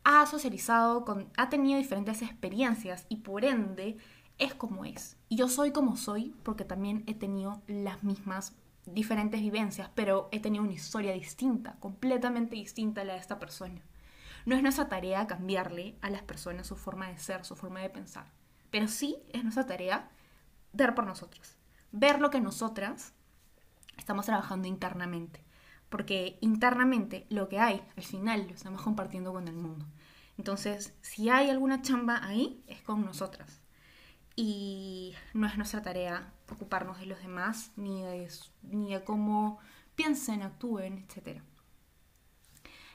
ha 0.04 0.24
socializado 0.26 1.04
con, 1.04 1.28
ha 1.36 1.50
tenido 1.50 1.78
diferentes 1.78 2.22
experiencias 2.22 3.04
y 3.08 3.16
por 3.16 3.44
ende 3.44 3.98
es 4.38 4.54
como 4.54 4.84
es. 4.84 5.16
Y 5.28 5.36
yo 5.36 5.48
soy 5.48 5.72
como 5.72 5.96
soy 5.96 6.34
porque 6.44 6.64
también 6.64 7.04
he 7.06 7.14
tenido 7.14 7.60
las 7.66 8.02
mismas 8.02 8.54
diferentes 8.86 9.40
vivencias, 9.40 9.90
pero 9.94 10.28
he 10.32 10.40
tenido 10.40 10.64
una 10.64 10.72
historia 10.72 11.12
distinta, 11.12 11.76
completamente 11.80 12.56
distinta 12.56 13.02
a 13.02 13.04
la 13.04 13.14
de 13.14 13.18
esta 13.18 13.38
persona. 13.38 13.82
No 14.48 14.56
es 14.56 14.62
nuestra 14.62 14.88
tarea 14.88 15.26
cambiarle 15.26 15.98
a 16.00 16.08
las 16.08 16.22
personas 16.22 16.66
su 16.66 16.74
forma 16.74 17.08
de 17.08 17.18
ser, 17.18 17.44
su 17.44 17.54
forma 17.54 17.80
de 17.80 17.90
pensar, 17.90 18.32
pero 18.70 18.88
sí 18.88 19.18
es 19.34 19.42
nuestra 19.42 19.66
tarea 19.66 20.08
ver 20.72 20.94
por 20.94 21.04
nosotros, 21.04 21.58
ver 21.92 22.18
lo 22.18 22.30
que 22.30 22.40
nosotras 22.40 23.12
estamos 23.98 24.24
trabajando 24.24 24.66
internamente, 24.66 25.44
porque 25.90 26.38
internamente 26.40 27.26
lo 27.28 27.50
que 27.50 27.60
hay 27.60 27.84
al 27.94 28.02
final 28.02 28.46
lo 28.48 28.54
estamos 28.54 28.80
compartiendo 28.80 29.34
con 29.34 29.48
el 29.48 29.54
mundo. 29.54 29.84
Entonces, 30.38 30.94
si 31.02 31.28
hay 31.28 31.50
alguna 31.50 31.82
chamba 31.82 32.24
ahí, 32.24 32.64
es 32.68 32.80
con 32.80 33.04
nosotras 33.04 33.60
y 34.34 35.14
no 35.34 35.46
es 35.46 35.58
nuestra 35.58 35.82
tarea 35.82 36.32
ocuparnos 36.50 36.98
de 37.00 37.04
los 37.04 37.20
demás, 37.20 37.72
ni 37.76 38.02
de, 38.02 38.26
ni 38.62 38.94
de 38.94 39.04
cómo 39.04 39.58
piensen, 39.94 40.40
actúen, 40.40 40.96
etc. 41.06 41.42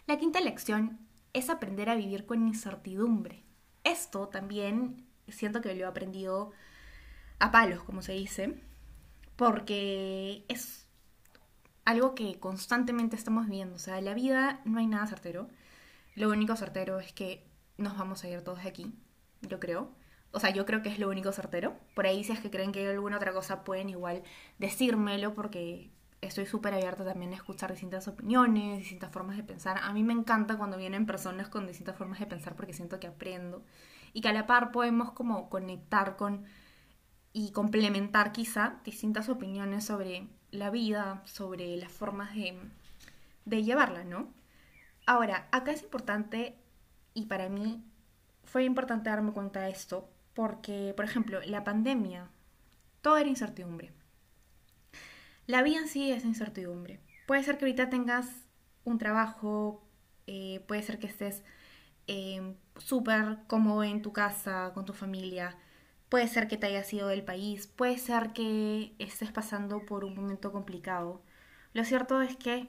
La 0.07 0.17
quinta 0.17 0.41
lección 0.41 1.12
es 1.33 1.49
aprender 1.49 1.89
a 1.89 1.95
vivir 1.95 2.25
con 2.25 2.47
incertidumbre. 2.47 3.43
Esto 3.83 4.29
también 4.29 5.05
siento 5.27 5.61
que 5.61 5.73
lo 5.75 5.81
he 5.81 5.87
aprendido 5.87 6.51
a 7.39 7.51
palos, 7.51 7.83
como 7.83 8.01
se 8.01 8.13
dice, 8.13 8.55
porque 9.35 10.45
es 10.47 10.87
algo 11.85 12.15
que 12.15 12.39
constantemente 12.39 13.15
estamos 13.15 13.45
viviendo. 13.45 13.75
O 13.75 13.79
sea, 13.79 13.97
en 13.97 14.05
la 14.05 14.13
vida 14.13 14.61
no 14.65 14.79
hay 14.79 14.87
nada 14.87 15.07
certero. 15.07 15.49
Lo 16.15 16.29
único 16.29 16.55
certero 16.55 16.99
es 16.99 17.11
que 17.11 17.45
nos 17.77 17.97
vamos 17.97 18.23
a 18.23 18.29
ir 18.29 18.41
todos 18.41 18.63
de 18.63 18.69
aquí, 18.69 18.93
yo 19.41 19.59
creo. 19.59 19.91
O 20.31 20.39
sea, 20.39 20.51
yo 20.51 20.65
creo 20.65 20.81
que 20.81 20.89
es 20.89 20.99
lo 20.99 21.09
único 21.09 21.31
certero. 21.31 21.75
Por 21.95 22.07
ahí, 22.07 22.23
si 22.23 22.31
es 22.31 22.39
que 22.39 22.49
creen 22.49 22.71
que 22.71 22.79
hay 22.79 22.87
alguna 22.87 23.17
otra 23.17 23.33
cosa, 23.33 23.63
pueden 23.63 23.89
igual 23.89 24.23
decírmelo 24.57 25.33
porque 25.33 25.91
estoy 26.25 26.45
súper 26.45 26.73
abierta 26.73 27.05
también 27.05 27.33
a 27.33 27.35
escuchar 27.35 27.71
distintas 27.71 28.07
opiniones, 28.07 28.79
distintas 28.79 29.11
formas 29.11 29.37
de 29.37 29.43
pensar. 29.43 29.77
A 29.81 29.93
mí 29.93 30.03
me 30.03 30.13
encanta 30.13 30.57
cuando 30.57 30.77
vienen 30.77 31.05
personas 31.05 31.49
con 31.49 31.67
distintas 31.67 31.97
formas 31.97 32.19
de 32.19 32.27
pensar 32.27 32.55
porque 32.55 32.73
siento 32.73 32.99
que 32.99 33.07
aprendo. 33.07 33.63
Y 34.13 34.21
que 34.21 34.29
a 34.29 34.33
la 34.33 34.45
par 34.45 34.71
podemos 34.71 35.11
como 35.11 35.49
conectar 35.49 36.15
con 36.15 36.45
y 37.33 37.51
complementar 37.51 38.31
quizá 38.31 38.79
distintas 38.85 39.27
opiniones 39.27 39.85
sobre 39.85 40.27
la 40.51 40.69
vida, 40.69 41.23
sobre 41.25 41.75
las 41.77 41.91
formas 41.91 42.35
de, 42.35 42.55
de 43.45 43.63
llevarla, 43.63 44.03
¿no? 44.03 44.31
Ahora, 45.07 45.47
acá 45.51 45.71
es 45.71 45.81
importante, 45.81 46.55
y 47.15 47.25
para 47.25 47.49
mí 47.49 47.83
fue 48.43 48.63
importante 48.63 49.09
darme 49.09 49.33
cuenta 49.33 49.61
de 49.61 49.71
esto, 49.71 50.09
porque, 50.35 50.93
por 50.95 51.05
ejemplo, 51.05 51.39
la 51.45 51.63
pandemia, 51.63 52.29
todo 53.01 53.17
era 53.17 53.27
incertidumbre. 53.27 53.91
La 55.45 55.61
vida 55.61 55.79
en 55.79 55.87
sí 55.87 56.11
es 56.11 56.25
incertidumbre. 56.25 56.99
Puede 57.27 57.43
ser 57.43 57.57
que 57.57 57.65
ahorita 57.65 57.89
tengas 57.89 58.29
un 58.85 58.97
trabajo, 58.97 59.83
eh, 60.27 60.63
puede 60.67 60.83
ser 60.83 60.99
que 60.99 61.07
estés 61.07 61.43
eh, 62.07 62.55
súper 62.77 63.39
cómodo 63.47 63.83
en 63.83 64.01
tu 64.01 64.13
casa, 64.13 64.71
con 64.73 64.85
tu 64.85 64.93
familia, 64.93 65.57
puede 66.09 66.27
ser 66.27 66.47
que 66.47 66.57
te 66.57 66.67
hayas 66.67 66.93
ido 66.93 67.07
del 67.07 67.23
país, 67.23 67.67
puede 67.67 67.97
ser 67.97 68.33
que 68.33 68.93
estés 68.99 69.31
pasando 69.31 69.85
por 69.85 70.05
un 70.05 70.15
momento 70.15 70.51
complicado. 70.51 71.23
Lo 71.73 71.83
cierto 71.83 72.21
es 72.21 72.37
que 72.37 72.67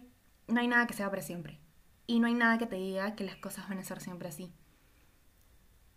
no 0.48 0.60
hay 0.60 0.68
nada 0.68 0.86
que 0.86 0.94
sea 0.94 1.10
para 1.10 1.22
siempre. 1.22 1.60
Y 2.06 2.20
no 2.20 2.26
hay 2.26 2.34
nada 2.34 2.58
que 2.58 2.66
te 2.66 2.76
diga 2.76 3.14
que 3.14 3.24
las 3.24 3.36
cosas 3.36 3.68
van 3.68 3.78
a 3.78 3.84
ser 3.84 4.00
siempre 4.00 4.28
así. 4.28 4.52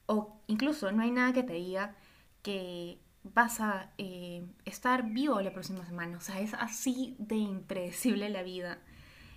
O 0.06 0.42
incluso 0.48 0.92
no 0.92 1.04
hay 1.04 1.12
nada 1.12 1.34
que 1.34 1.44
te 1.44 1.54
diga 1.54 1.96
que 2.42 3.02
vas 3.34 3.60
a 3.60 3.92
eh, 3.98 4.46
estar 4.66 5.10
vivo 5.10 5.42
la 5.42 5.54
próxima 5.54 5.86
semana. 5.86 6.18
O 6.18 6.22
sea, 6.22 6.40
es 6.40 6.54
así 6.54 7.16
de 7.20 7.36
impredecible 7.36 8.30
la 8.30 8.44
vida. 8.44 8.80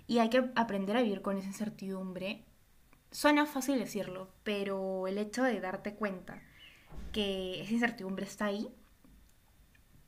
Y 0.07 0.19
hay 0.19 0.29
que 0.29 0.51
aprender 0.55 0.97
a 0.97 1.01
vivir 1.01 1.21
con 1.21 1.37
esa 1.37 1.47
incertidumbre. 1.47 2.43
Suena 3.11 3.45
fácil 3.45 3.79
decirlo, 3.79 4.29
pero 4.43 5.07
el 5.07 5.17
hecho 5.17 5.43
de 5.43 5.59
darte 5.59 5.95
cuenta 5.95 6.41
que 7.11 7.61
esa 7.61 7.73
incertidumbre 7.73 8.25
está 8.25 8.45
ahí, 8.45 8.69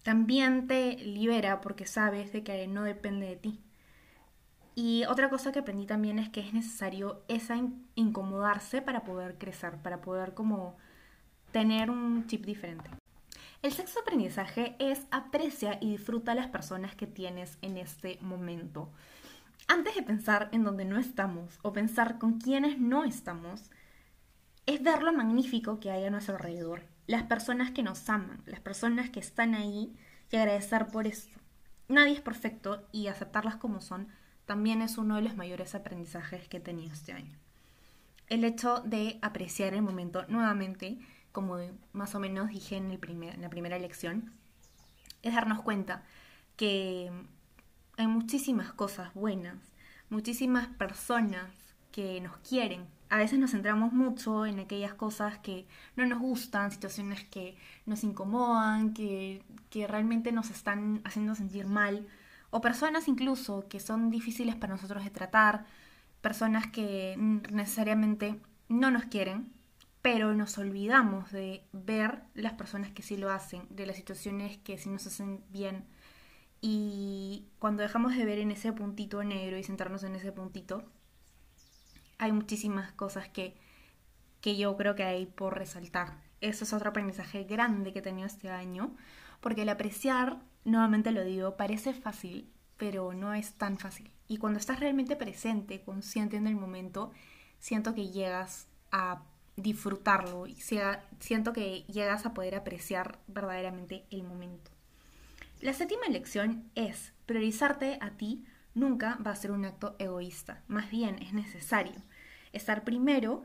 también 0.03 0.67
te 0.67 0.97
libera 0.97 1.61
porque 1.61 1.85
sabes 1.85 2.33
de 2.33 2.43
que 2.43 2.67
no 2.67 2.83
depende 2.83 3.27
de 3.27 3.35
ti. 3.37 3.63
Y 4.75 5.05
otra 5.05 5.29
cosa 5.29 5.51
que 5.51 5.59
aprendí 5.59 5.85
también 5.85 6.19
es 6.19 6.29
que 6.29 6.41
es 6.41 6.53
necesario 6.53 7.23
esa 7.27 7.57
incomodarse 7.95 8.81
para 8.81 9.03
poder 9.03 9.37
crecer, 9.37 9.77
para 9.81 10.01
poder 10.01 10.33
como 10.33 10.77
tener 11.51 11.91
un 11.91 12.25
chip 12.27 12.45
diferente. 12.45 12.89
El 13.63 13.71
sexto 13.71 14.01
aprendizaje 14.01 14.75
es 14.77 15.03
aprecia 15.09 15.77
y 15.79 15.91
disfruta 15.91 16.33
a 16.33 16.35
las 16.35 16.47
personas 16.47 16.95
que 16.95 17.07
tienes 17.07 17.57
en 17.61 17.77
este 17.77 18.19
momento. 18.19 18.91
Antes 19.69 19.95
de 19.95 20.03
pensar 20.03 20.49
en 20.51 20.65
donde 20.65 20.83
no 20.83 20.99
estamos 20.99 21.59
o 21.61 21.71
pensar 21.71 22.19
con 22.19 22.41
quienes 22.41 22.77
no 22.77 23.05
estamos, 23.05 23.71
es 24.65 24.83
ver 24.83 25.01
lo 25.01 25.13
magnífico 25.13 25.79
que 25.79 25.91
hay 25.91 26.03
a 26.03 26.09
nuestro 26.09 26.35
alrededor, 26.35 26.83
las 27.07 27.23
personas 27.23 27.71
que 27.71 27.83
nos 27.83 28.09
aman, 28.09 28.43
las 28.47 28.59
personas 28.59 29.09
que 29.09 29.21
están 29.21 29.55
ahí 29.55 29.95
y 30.29 30.35
agradecer 30.35 30.87
por 30.87 31.07
esto. 31.07 31.39
Nadie 31.87 32.15
es 32.15 32.21
perfecto 32.21 32.85
y 32.91 33.07
aceptarlas 33.07 33.55
como 33.55 33.79
son 33.79 34.09
también 34.45 34.81
es 34.81 34.97
uno 34.97 35.15
de 35.15 35.21
los 35.21 35.37
mayores 35.37 35.73
aprendizajes 35.73 36.49
que 36.49 36.57
he 36.57 36.59
tenido 36.59 36.91
este 36.91 37.13
año. 37.13 37.39
El 38.27 38.43
hecho 38.43 38.81
de 38.81 39.19
apreciar 39.21 39.73
el 39.73 39.83
momento 39.83 40.25
nuevamente, 40.27 40.97
como 41.33 41.57
más 41.91 42.15
o 42.15 42.19
menos 42.19 42.49
dije 42.49 42.77
en, 42.77 42.91
el 42.91 42.99
primer, 42.99 43.35
en 43.35 43.41
la 43.41 43.49
primera 43.49 43.77
lección, 43.77 44.31
es 45.21 45.33
darnos 45.33 45.61
cuenta 45.61 46.03
que 46.55 47.11
hay 47.97 48.07
muchísimas 48.07 48.71
cosas 48.71 49.13
buenas, 49.13 49.57
muchísimas 50.09 50.67
personas 50.67 51.51
que 51.91 52.21
nos 52.21 52.37
quieren. 52.37 52.87
A 53.09 53.17
veces 53.17 53.37
nos 53.37 53.51
centramos 53.51 53.91
mucho 53.93 54.45
en 54.45 54.59
aquellas 54.59 54.93
cosas 54.93 55.37
que 55.39 55.67
no 55.95 56.05
nos 56.05 56.19
gustan, 56.19 56.71
situaciones 56.71 57.23
que 57.25 57.57
nos 57.85 58.03
incomodan, 58.03 58.93
que, 58.93 59.43
que 59.69 59.87
realmente 59.87 60.31
nos 60.31 60.49
están 60.49 61.01
haciendo 61.03 61.35
sentir 61.35 61.67
mal 61.67 62.07
o 62.51 62.61
personas 62.61 63.07
incluso 63.07 63.67
que 63.67 63.79
son 63.79 64.11
difíciles 64.11 64.55
para 64.55 64.73
nosotros 64.73 65.03
de 65.03 65.09
tratar, 65.09 65.65
personas 66.21 66.67
que 66.67 67.15
necesariamente 67.17 68.39
no 68.69 68.91
nos 68.91 69.05
quieren, 69.05 69.51
pero 70.03 70.35
nos 70.35 70.57
olvidamos 70.57 71.31
de 71.31 71.65
ver 71.71 72.23
las 72.33 72.53
personas 72.53 72.91
que 72.91 73.01
sí 73.01 73.15
lo 73.15 73.31
hacen, 73.31 73.65
de 73.69 73.85
las 73.85 73.95
situaciones 73.95 74.57
que 74.57 74.77
sí 74.77 74.89
nos 74.89 75.07
hacen 75.07 75.45
bien. 75.49 75.85
Y 76.59 77.47
cuando 77.57 77.83
dejamos 77.83 78.13
de 78.15 78.25
ver 78.25 78.39
en 78.39 78.51
ese 78.51 78.73
puntito 78.73 79.23
negro 79.23 79.57
y 79.57 79.63
sentarnos 79.63 80.03
en 80.03 80.15
ese 80.15 80.33
puntito, 80.33 80.83
hay 82.17 82.33
muchísimas 82.33 82.91
cosas 82.91 83.29
que, 83.29 83.55
que 84.41 84.57
yo 84.57 84.75
creo 84.75 84.93
que 84.93 85.03
hay 85.03 85.25
por 85.25 85.57
resaltar. 85.57 86.19
Eso 86.41 86.65
es 86.65 86.73
otro 86.73 86.89
aprendizaje 86.89 87.45
grande 87.45 87.93
que 87.93 87.99
he 87.99 88.01
tenido 88.01 88.27
este 88.27 88.49
año, 88.49 88.97
porque 89.39 89.61
el 89.61 89.69
apreciar, 89.69 90.41
nuevamente 90.65 91.11
lo 91.11 91.23
digo, 91.23 91.55
parece 91.55 91.93
fácil, 91.93 92.51
pero 92.75 93.13
no 93.13 93.33
es 93.33 93.53
tan 93.53 93.77
fácil. 93.77 94.11
Y 94.27 94.35
cuando 94.35 94.59
estás 94.59 94.81
realmente 94.81 95.15
presente, 95.15 95.81
consciente 95.81 96.35
en 96.35 96.47
el 96.47 96.57
momento, 96.57 97.13
siento 97.59 97.95
que 97.95 98.09
llegas 98.09 98.67
a 98.91 99.23
disfrutarlo 99.55 100.47
y 100.47 100.55
siento 100.55 101.53
que 101.53 101.83
llegas 101.83 102.25
a 102.25 102.33
poder 102.33 102.55
apreciar 102.55 103.19
verdaderamente 103.27 104.05
el 104.09 104.23
momento. 104.23 104.71
La 105.61 105.73
séptima 105.73 106.07
lección 106.09 106.69
es 106.75 107.13
priorizarte 107.25 107.97
a 108.01 108.11
ti 108.11 108.45
nunca 108.73 109.17
va 109.25 109.31
a 109.31 109.35
ser 109.35 109.51
un 109.51 109.65
acto 109.65 109.95
egoísta, 109.99 110.63
más 110.67 110.89
bien 110.89 111.21
es 111.21 111.33
necesario 111.33 112.01
estar 112.51 112.83
primero 112.83 113.43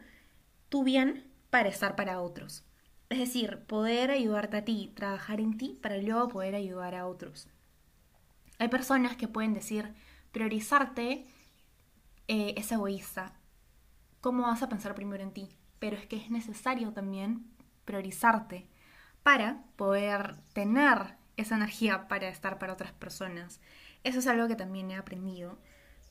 tu 0.69 0.85
bien 0.85 1.31
para 1.51 1.69
estar 1.69 1.97
para 1.97 2.21
otros. 2.21 2.65
Es 3.09 3.19
decir, 3.19 3.61
poder 3.67 4.11
ayudarte 4.11 4.59
a 4.59 4.65
ti, 4.65 4.93
trabajar 4.95 5.41
en 5.41 5.57
ti 5.57 5.79
para 5.81 5.97
luego 5.97 6.29
poder 6.29 6.55
ayudar 6.55 6.95
a 6.95 7.07
otros. 7.07 7.49
Hay 8.59 8.69
personas 8.69 9.17
que 9.17 9.29
pueden 9.29 9.55
decir, 9.55 9.95
priorizarte 10.31 11.27
eh, 12.29 12.55
es 12.57 12.71
egoísta. 12.71 13.33
¿Cómo 14.21 14.43
vas 14.43 14.63
a 14.63 14.69
pensar 14.69 14.95
primero 14.95 15.23
en 15.23 15.33
ti? 15.33 15.49
Pero 15.79 15.97
es 15.97 16.07
que 16.07 16.17
es 16.17 16.31
necesario 16.31 16.93
también 16.93 17.47
priorizarte 17.85 18.67
para 19.23 19.63
poder 19.77 20.37
tener 20.53 21.17
esa 21.37 21.57
energía 21.57 22.09
para 22.09 22.29
estar 22.29 22.59
para 22.59 22.73
otras 22.73 22.93
personas. 22.93 23.61
Eso 24.05 24.19
es 24.19 24.27
algo 24.27 24.49
que 24.49 24.57
también 24.57 24.91
he 24.91 24.97
aprendido 24.97 25.59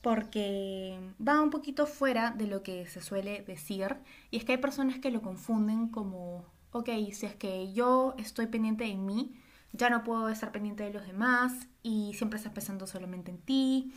porque 0.02 0.98
va 1.26 1.40
un 1.40 1.50
poquito 1.50 1.86
fuera 1.86 2.30
de 2.30 2.46
lo 2.46 2.62
que 2.62 2.86
se 2.86 3.02
suele 3.02 3.42
decir 3.42 3.96
y 4.30 4.36
es 4.36 4.44
que 4.44 4.52
hay 4.52 4.58
personas 4.58 4.98
que 4.98 5.10
lo 5.10 5.22
confunden 5.22 5.88
como, 5.88 6.44
ok, 6.72 6.88
si 7.12 7.26
es 7.26 7.34
que 7.34 7.72
yo 7.72 8.14
estoy 8.18 8.46
pendiente 8.46 8.84
de 8.84 8.94
mí, 8.94 9.34
ya 9.72 9.90
no 9.90 10.04
puedo 10.04 10.28
estar 10.28 10.52
pendiente 10.52 10.84
de 10.84 10.92
los 10.92 11.06
demás 11.06 11.66
y 11.82 12.14
siempre 12.14 12.38
estás 12.38 12.52
pensando 12.52 12.86
solamente 12.86 13.30
en 13.30 13.38
ti. 13.38 13.92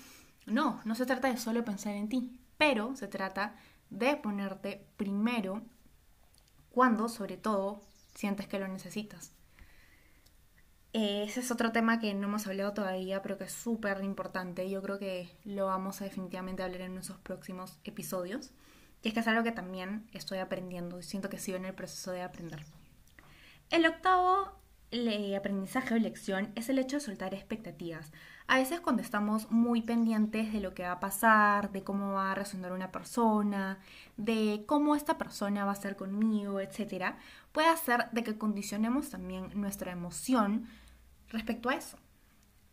No, 0.45 0.81
no 0.85 0.95
se 0.95 1.05
trata 1.05 1.29
de 1.29 1.37
solo 1.37 1.63
pensar 1.63 1.93
en 1.95 2.09
ti, 2.09 2.31
pero 2.57 2.95
se 2.95 3.07
trata 3.07 3.55
de 3.91 4.15
ponerte 4.15 4.87
primero 4.97 5.61
cuando, 6.71 7.09
sobre 7.09 7.37
todo, 7.37 7.81
sientes 8.15 8.47
que 8.47 8.57
lo 8.57 8.67
necesitas. 8.67 9.33
Eh, 10.93 11.23
ese 11.23 11.41
es 11.41 11.51
otro 11.51 11.71
tema 11.71 11.99
que 11.99 12.13
no 12.13 12.27
hemos 12.27 12.47
hablado 12.47 12.73
todavía, 12.73 13.21
pero 13.21 13.37
que 13.37 13.43
es 13.43 13.53
súper 13.53 14.03
importante. 14.03 14.69
Yo 14.69 14.81
creo 14.81 14.97
que 14.97 15.29
lo 15.45 15.67
vamos 15.67 16.01
a 16.01 16.05
definitivamente 16.05 16.63
hablar 16.63 16.81
en 16.81 16.95
nuestros 16.95 17.19
próximos 17.19 17.77
episodios. 17.83 18.51
Y 19.03 19.09
es 19.09 19.13
que 19.13 19.19
es 19.19 19.27
algo 19.27 19.43
que 19.43 19.51
también 19.51 20.07
estoy 20.13 20.39
aprendiendo 20.39 20.99
y 20.99 21.03
siento 21.03 21.29
que 21.29 21.37
sigo 21.37 21.57
en 21.57 21.65
el 21.65 21.73
proceso 21.73 22.11
de 22.11 22.21
aprender. 22.21 22.65
El 23.69 23.85
octavo 23.85 24.61
aprendizaje 25.37 25.95
o 25.95 25.97
lección 25.97 26.51
es 26.55 26.69
el 26.69 26.79
hecho 26.79 26.97
de 26.97 27.01
soltar 27.01 27.33
expectativas. 27.33 28.11
A 28.51 28.57
veces 28.57 28.81
cuando 28.81 29.01
estamos 29.01 29.49
muy 29.49 29.81
pendientes 29.81 30.51
de 30.51 30.59
lo 30.59 30.73
que 30.73 30.83
va 30.83 30.91
a 30.91 30.99
pasar, 30.99 31.71
de 31.71 31.85
cómo 31.85 32.11
va 32.11 32.33
a 32.33 32.35
resonar 32.35 32.73
una 32.73 32.91
persona, 32.91 33.79
de 34.17 34.65
cómo 34.67 34.93
esta 34.97 35.17
persona 35.17 35.63
va 35.63 35.71
a 35.71 35.75
ser 35.75 35.95
conmigo, 35.95 36.59
etc., 36.59 37.15
puede 37.53 37.69
hacer 37.69 38.09
de 38.11 38.25
que 38.25 38.37
condicionemos 38.37 39.09
también 39.09 39.51
nuestra 39.53 39.93
emoción 39.93 40.67
respecto 41.29 41.69
a 41.69 41.75
eso. 41.75 41.97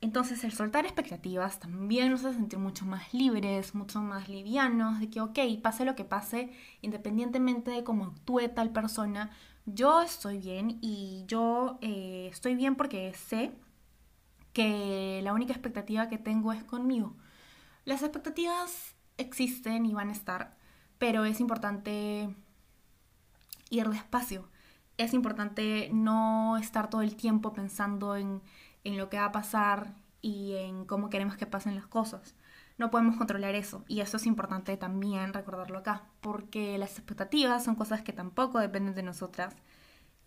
Entonces 0.01 0.43
el 0.43 0.51
soltar 0.51 0.85
expectativas 0.85 1.61
también 1.61 2.11
nos 2.11 2.25
hace 2.25 2.39
sentir 2.39 2.59
mucho 2.59 2.85
más 2.85 3.15
libres, 3.15 3.77
mucho 3.77 4.01
más 4.01 4.29
livianos, 4.29 4.99
de 4.99 5.11
que, 5.11 5.21
ok, 5.21 5.39
pase 5.63 5.85
lo 5.85 5.95
que 5.95 6.05
pase, 6.05 6.51
independientemente 6.81 7.71
de 7.71 7.85
cómo 7.85 8.07
actúe 8.07 8.49
tal 8.53 8.73
persona, 8.73 9.31
yo 9.65 10.03
estoy 10.03 10.39
bien 10.39 10.79
y 10.81 11.23
yo 11.29 11.79
eh, 11.83 12.29
estoy 12.33 12.57
bien 12.57 12.75
porque 12.75 13.15
sé 13.15 13.53
que 14.59 15.21
la 15.23 15.35
única 15.35 15.53
expectativa 15.53 16.09
que 16.09 16.19
tengo 16.19 16.53
es 16.53 16.65
conmigo. 16.65 17.15
Las 17.85 18.03
expectativas 18.03 18.97
existen 19.17 19.87
y 19.87 19.95
van 19.95 20.09
a 20.09 20.13
estar, 20.13 20.57
pero 20.99 21.25
es 21.25 21.39
importante 21.39 22.35
ir 23.71 23.89
despacio. 23.89 24.49
Es 24.97 25.15
importante 25.15 25.91
no 25.93 26.57
estar 26.57 26.91
todo 26.91 27.03
el 27.03 27.15
tiempo 27.15 27.53
pensando 27.53 28.17
en, 28.17 28.43
en 28.83 28.99
lo 28.99 29.09
que 29.09 29.19
va 29.19 29.27
a 29.27 29.33
pasar 29.33 29.95
y 30.23 30.57
en 30.57 30.87
cómo 30.87 31.09
queremos 31.09 31.37
que 31.37 31.47
pasen 31.47 31.77
las 31.77 31.87
cosas. 31.87 32.35
No 32.79 32.91
podemos 32.91 33.17
controlar 33.17 33.55
eso 33.55 33.85
y 33.87 34.01
eso 34.01 34.17
es 34.17 34.27
importante 34.27 34.77
también 34.77 35.35
recordarlo 35.35 35.79
acá, 35.79 36.03
porque 36.21 36.79
las 36.79 36.99
expectativas 36.99 37.63
son 37.63 37.77
cosas 37.77 38.03
que 38.03 38.13
tampoco 38.13 38.59
dependen 38.59 38.97
de 38.97 39.05
nosotras 39.05 39.55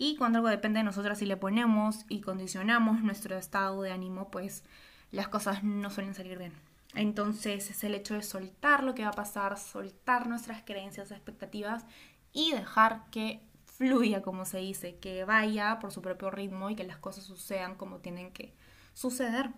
y 0.03 0.15
cuando 0.15 0.39
algo 0.39 0.49
depende 0.49 0.79
de 0.79 0.83
nosotras 0.83 1.21
y 1.21 1.27
le 1.27 1.37
ponemos 1.37 2.05
y 2.09 2.21
condicionamos 2.21 3.03
nuestro 3.03 3.37
estado 3.37 3.83
de 3.83 3.91
ánimo, 3.91 4.31
pues 4.31 4.63
las 5.11 5.27
cosas 5.27 5.63
no 5.63 5.91
suelen 5.91 6.15
salir 6.15 6.39
bien. 6.39 6.53
Entonces 6.95 7.69
es 7.69 7.83
el 7.83 7.93
hecho 7.93 8.15
de 8.15 8.23
soltar 8.23 8.83
lo 8.83 8.95
que 8.95 9.03
va 9.03 9.09
a 9.09 9.13
pasar, 9.13 9.59
soltar 9.59 10.25
nuestras 10.25 10.63
creencias, 10.63 11.11
expectativas 11.11 11.85
y 12.33 12.51
dejar 12.51 13.11
que 13.11 13.43
fluya, 13.65 14.23
como 14.23 14.45
se 14.45 14.57
dice, 14.57 14.97
que 14.97 15.23
vaya 15.23 15.77
por 15.77 15.91
su 15.91 16.01
propio 16.01 16.31
ritmo 16.31 16.71
y 16.71 16.75
que 16.75 16.83
las 16.83 16.97
cosas 16.97 17.23
sucedan 17.23 17.75
como 17.75 17.99
tienen 17.99 18.31
que 18.31 18.55
suceder. 18.95 19.51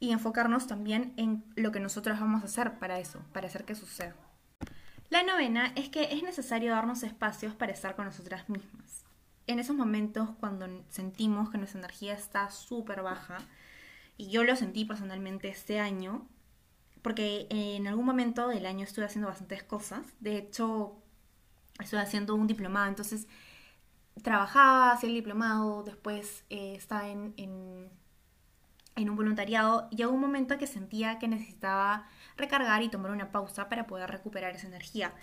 Y 0.00 0.12
enfocarnos 0.12 0.66
también 0.66 1.14
en 1.16 1.46
lo 1.56 1.72
que 1.72 1.80
nosotros 1.80 2.20
vamos 2.20 2.42
a 2.42 2.44
hacer 2.44 2.78
para 2.78 2.98
eso, 2.98 3.22
para 3.32 3.46
hacer 3.46 3.64
que 3.64 3.74
suceda. 3.74 4.14
La 5.08 5.22
novena 5.22 5.72
es 5.76 5.88
que 5.88 6.12
es 6.12 6.22
necesario 6.22 6.72
darnos 6.72 7.04
espacios 7.04 7.54
para 7.54 7.72
estar 7.72 7.96
con 7.96 8.04
nosotras 8.04 8.50
mismas 8.50 8.97
en 9.48 9.58
esos 9.58 9.74
momentos 9.74 10.30
cuando 10.38 10.84
sentimos 10.88 11.50
que 11.50 11.58
nuestra 11.58 11.80
energía 11.80 12.14
está 12.14 12.50
súper 12.50 13.02
baja, 13.02 13.38
y 14.16 14.30
yo 14.30 14.44
lo 14.44 14.54
sentí 14.56 14.84
personalmente 14.84 15.48
este 15.48 15.80
año, 15.80 16.26
porque 17.02 17.46
en 17.50 17.86
algún 17.86 18.04
momento 18.04 18.48
del 18.48 18.66
año 18.66 18.84
estuve 18.84 19.06
haciendo 19.06 19.28
bastantes 19.28 19.62
cosas, 19.62 20.06
de 20.20 20.36
hecho 20.36 21.00
estuve 21.80 22.00
haciendo 22.00 22.34
un 22.34 22.46
diplomado, 22.46 22.88
entonces 22.88 23.26
trabajaba, 24.22 24.92
hacía 24.92 25.08
el 25.08 25.14
diplomado, 25.14 25.84
después 25.84 26.44
eh, 26.50 26.74
estaba 26.74 27.08
en, 27.08 27.32
en, 27.36 27.88
en 28.96 29.10
un 29.10 29.16
voluntariado 29.16 29.88
y 29.90 29.96
llegó 29.96 30.12
un 30.12 30.20
momento 30.20 30.58
que 30.58 30.66
sentía 30.66 31.18
que 31.18 31.28
necesitaba 31.28 32.08
recargar 32.36 32.82
y 32.82 32.88
tomar 32.88 33.12
una 33.12 33.30
pausa 33.30 33.68
para 33.68 33.86
poder 33.86 34.10
recuperar 34.10 34.56
esa 34.56 34.66
energía. 34.66 35.14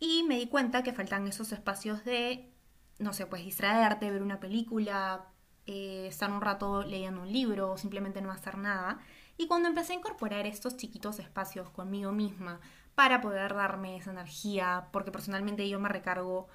Y 0.00 0.24
me 0.24 0.36
di 0.36 0.48
cuenta 0.48 0.82
que 0.82 0.92
faltan 0.92 1.28
esos 1.28 1.52
espacios 1.52 2.04
de 2.04 2.51
no 2.98 3.12
sé, 3.12 3.26
pues 3.26 3.44
distraerte, 3.44 4.10
ver 4.10 4.22
una 4.22 4.40
película, 4.40 5.26
eh, 5.66 6.06
estar 6.08 6.30
un 6.30 6.40
rato 6.40 6.82
leyendo 6.82 7.22
un 7.22 7.32
libro 7.32 7.72
o 7.72 7.76
simplemente 7.76 8.20
no 8.20 8.30
hacer 8.30 8.58
nada. 8.58 8.98
Y 9.36 9.46
cuando 9.46 9.68
empecé 9.68 9.92
a 9.92 9.96
incorporar 9.96 10.46
estos 10.46 10.76
chiquitos 10.76 11.18
espacios 11.18 11.70
conmigo 11.70 12.12
misma 12.12 12.60
para 12.94 13.20
poder 13.20 13.54
darme 13.54 13.96
esa 13.96 14.10
energía, 14.10 14.88
porque 14.92 15.10
personalmente 15.12 15.68
yo 15.68 15.78
me 15.80 15.88
recargo 15.88 16.48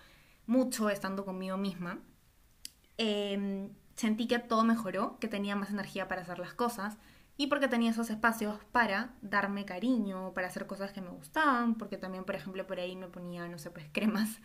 mucho 0.46 0.90
estando 0.90 1.26
conmigo 1.26 1.58
misma, 1.58 2.00
em, 2.98 3.72
sentí 3.96 4.28
que 4.28 4.40
todo 4.40 4.64
mejoró, 4.64 5.18
que 5.20 5.28
tenía 5.28 5.56
más 5.56 5.72
energía 5.72 6.08
para 6.08 6.22
hacer 6.22 6.40
las 6.40 6.54
cosas 6.54 6.98
y 7.38 7.48
porque 7.48 7.68
tenía 7.68 7.92
esos 7.92 8.10
espacios 8.10 8.60
para 8.72 9.14
darme 9.22 9.66
cariño, 9.66 10.34
para 10.34 10.48
hacer 10.48 10.68
cosas 10.68 10.92
que 10.92 11.02
me 11.02 11.10
gustaban, 11.10 11.76
porque 11.76 11.98
también, 11.98 12.24
por 12.26 12.36
ejemplo, 12.36 12.66
por 12.68 12.80
ahí 12.80 12.96
me 12.96 13.08
ponía, 13.08 13.48
no 13.48 13.60
sé, 13.60 13.70
pues 13.72 13.88
cremas 13.92 14.40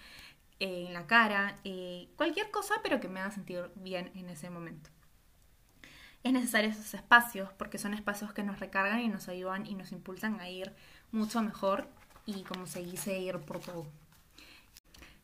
en 0.61 0.93
la 0.93 1.07
cara, 1.07 1.59
eh, 1.65 2.09
cualquier 2.17 2.51
cosa, 2.51 2.75
pero 2.83 3.01
que 3.01 3.09
me 3.09 3.21
haga 3.21 3.31
sentir 3.31 3.71
bien 3.77 4.11
en 4.15 4.29
ese 4.29 4.51
momento. 4.51 4.91
Es 6.23 6.33
necesario 6.33 6.71
esos 6.71 6.95
espacios 6.95 7.53
porque 7.55 7.79
son 7.79 7.95
espacios 7.95 8.33
que 8.33 8.45
nos 8.45 8.61
recargan 8.61 9.01
y 9.01 9.09
nos 9.09 9.29
ayudan 9.29 9.67
y 9.67 9.75
nos 9.75 9.91
impulsan 9.91 10.41
a 10.41 10.49
ir 10.49 10.73
mucho 11.11 11.43
mejor 11.43 11.89
y 12.27 12.45
como 12.45 12.67
se 12.67 12.83
dice, 12.83 13.19
ir 13.19 13.39
por 13.41 13.59
todo. 13.59 13.87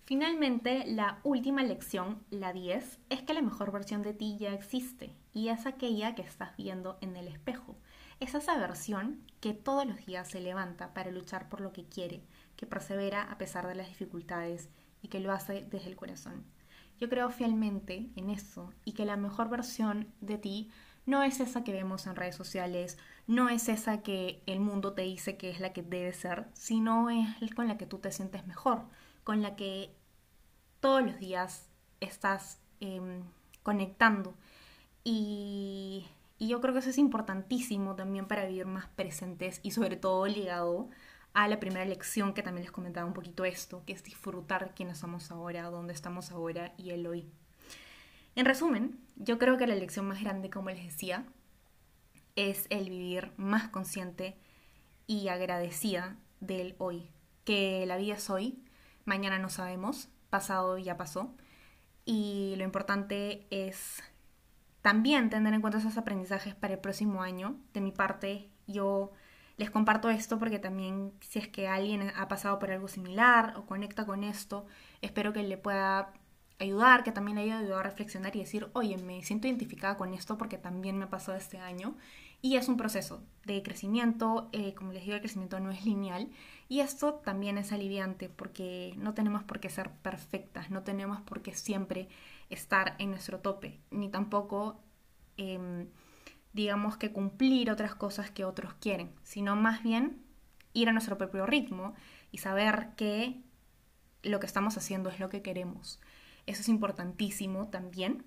Finalmente, 0.04 0.84
la 0.86 1.20
última 1.22 1.62
lección, 1.62 2.24
la 2.30 2.52
10, 2.52 2.98
es 3.10 3.22
que 3.22 3.34
la 3.34 3.42
mejor 3.42 3.70
versión 3.70 4.02
de 4.02 4.14
ti 4.14 4.38
ya 4.40 4.54
existe 4.54 5.14
y 5.34 5.50
es 5.50 5.66
aquella 5.66 6.14
que 6.14 6.22
estás 6.22 6.56
viendo 6.56 6.96
en 7.02 7.14
el 7.14 7.28
espejo. 7.28 7.76
Es 8.18 8.34
esa 8.34 8.56
versión 8.56 9.22
que 9.40 9.52
todos 9.52 9.86
los 9.86 10.04
días 10.06 10.28
se 10.28 10.40
levanta 10.40 10.94
para 10.94 11.10
luchar 11.10 11.48
por 11.48 11.60
lo 11.60 11.72
que 11.72 11.84
quiere, 11.84 12.24
que 12.56 12.66
persevera 12.66 13.22
a 13.22 13.38
pesar 13.38 13.66
de 13.66 13.74
las 13.74 13.88
dificultades 13.88 14.70
y 15.02 15.08
que 15.08 15.20
lo 15.20 15.32
hace 15.32 15.66
desde 15.70 15.88
el 15.88 15.96
corazón. 15.96 16.44
Yo 17.00 17.08
creo 17.08 17.30
fielmente 17.30 18.11
en 18.16 18.30
eso 18.30 18.72
y 18.84 18.92
que 18.92 19.04
la 19.04 19.16
mejor 19.16 19.48
versión 19.48 20.12
de 20.20 20.38
ti 20.38 20.70
no 21.06 21.22
es 21.22 21.40
esa 21.40 21.64
que 21.64 21.72
vemos 21.72 22.06
en 22.06 22.16
redes 22.16 22.37
sociales, 22.37 22.98
no 23.26 23.48
es 23.48 23.68
esa 23.68 24.02
que 24.02 24.42
el 24.46 24.61
mundo 24.61 24.92
te 24.92 25.02
dice 25.02 25.37
que 25.37 25.48
es 25.50 25.61
la 25.61 25.72
que 25.72 25.82
debe 25.82 26.12
ser, 26.12 26.48
sino 26.52 27.08
es 27.08 27.54
con 27.54 27.66
la 27.68 27.78
que 27.78 27.87
tú 27.87 27.98
te 27.98 28.12
sientes 28.12 28.46
mejor, 28.46 28.82
con 29.24 29.40
la 29.40 29.56
que 29.56 29.94
todos 30.80 31.02
los 31.02 31.18
días 31.18 31.68
estás 32.00 32.61
em, 32.80 33.22
conectando. 33.62 34.34
Y, 35.02 36.06
y 36.38 36.48
yo 36.48 36.61
creo 36.61 36.74
que 36.74 36.80
eso 36.80 36.90
es 36.90 36.98
importantísimo 36.98 37.94
también 37.96 38.26
para 38.26 38.44
vivir 38.44 38.66
más 38.66 38.88
presentes 38.88 39.61
y 39.62 39.70
sobre 39.70 39.96
todo 39.96 40.26
ligado 40.26 40.90
a 41.34 41.48
la 41.48 41.60
primera 41.60 41.84
lección 41.84 42.34
que 42.34 42.42
también 42.42 42.64
les 42.64 42.72
comentaba 42.72 43.06
un 43.06 43.14
poquito 43.14 43.44
esto, 43.44 43.84
que 43.84 43.92
es 43.92 44.02
disfrutar 44.02 44.74
quiénes 44.74 44.98
somos 44.98 45.30
ahora, 45.30 45.70
dónde 45.70 45.92
estamos 45.92 46.30
ahora 46.32 46.74
y 46.76 46.90
el 46.90 47.06
hoy. 47.06 47.30
En 48.34 48.44
resumen, 48.44 48.98
yo 49.16 49.38
creo 49.38 49.56
que 49.56 49.66
la 49.66 49.74
lección 49.74 50.06
más 50.06 50.20
grande, 50.20 50.50
como 50.50 50.70
les 50.70 50.84
decía, 50.84 51.26
es 52.36 52.66
el 52.70 52.88
vivir 52.88 53.32
más 53.36 53.68
consciente 53.68 54.36
y 55.06 55.28
agradecida 55.28 56.16
del 56.40 56.76
hoy. 56.78 57.10
Que 57.44 57.84
la 57.86 57.96
vida 57.96 58.14
es 58.14 58.30
hoy, 58.30 58.62
mañana 59.04 59.38
no 59.38 59.48
sabemos, 59.48 60.08
pasado 60.30 60.78
ya 60.78 60.96
pasó. 60.96 61.34
Y 62.04 62.54
lo 62.56 62.64
importante 62.64 63.46
es 63.50 64.02
también 64.82 65.30
tener 65.30 65.52
en 65.52 65.60
cuenta 65.60 65.78
esos 65.78 65.98
aprendizajes 65.98 66.54
para 66.54 66.74
el 66.74 66.80
próximo 66.80 67.22
año. 67.22 67.58
De 67.74 67.80
mi 67.80 67.90
parte, 67.90 68.48
yo 68.66 69.12
les 69.58 69.70
comparto 69.70 70.08
esto 70.08 70.38
porque 70.38 70.58
también 70.58 71.12
si 71.20 71.40
es 71.40 71.48
que 71.48 71.68
alguien 71.68 72.12
ha 72.16 72.28
pasado 72.28 72.58
por 72.58 72.70
algo 72.70 72.88
similar 72.88 73.54
o 73.56 73.66
conecta 73.66 74.06
con 74.06 74.24
esto, 74.24 74.66
espero 75.02 75.32
que 75.32 75.42
le 75.42 75.58
pueda 75.58 76.12
ayudar, 76.60 77.04
que 77.04 77.12
también 77.12 77.36
le 77.36 77.42
haya 77.42 77.58
ayudado 77.58 77.80
a 77.80 77.82
reflexionar 77.82 78.34
y 78.36 78.40
decir, 78.40 78.68
oye, 78.72 78.96
me 78.98 79.22
siento 79.22 79.48
identificada 79.48 79.96
con 79.96 80.14
esto 80.14 80.38
porque 80.38 80.58
también 80.58 80.96
me 80.96 81.04
ha 81.04 81.10
pasado 81.10 81.36
este 81.36 81.58
año. 81.58 81.96
Y 82.40 82.56
es 82.56 82.68
un 82.68 82.76
proceso 82.76 83.20
de 83.46 83.62
crecimiento, 83.64 84.48
eh, 84.52 84.74
como 84.74 84.92
les 84.92 85.02
digo, 85.02 85.16
el 85.16 85.20
crecimiento 85.20 85.58
no 85.58 85.70
es 85.70 85.84
lineal. 85.84 86.30
Y 86.68 86.80
esto 86.80 87.14
también 87.14 87.58
es 87.58 87.72
aliviante 87.72 88.28
porque 88.28 88.94
no 88.96 89.12
tenemos 89.14 89.42
por 89.42 89.58
qué 89.58 89.70
ser 89.70 89.90
perfectas, 89.90 90.70
no 90.70 90.82
tenemos 90.84 91.20
por 91.22 91.42
qué 91.42 91.52
siempre 91.52 92.08
estar 92.48 92.94
en 92.98 93.10
nuestro 93.10 93.40
tope, 93.40 93.80
ni 93.90 94.08
tampoco... 94.08 94.80
Em, 95.36 95.88
digamos 96.52 96.96
que 96.96 97.12
cumplir 97.12 97.70
otras 97.70 97.94
cosas 97.94 98.30
que 98.30 98.44
otros 98.44 98.74
quieren, 98.74 99.12
sino 99.22 99.56
más 99.56 99.82
bien 99.82 100.22
ir 100.72 100.88
a 100.88 100.92
nuestro 100.92 101.18
propio 101.18 101.46
ritmo 101.46 101.94
y 102.30 102.38
saber 102.38 102.90
que 102.96 103.42
lo 104.22 104.40
que 104.40 104.46
estamos 104.46 104.76
haciendo 104.76 105.11
es 105.11 105.20
lo 105.20 105.28
que 105.28 105.42
queremos. 105.42 106.00
Eso 106.46 106.62
es 106.62 106.68
importantísimo 106.68 107.68
también. 107.68 108.24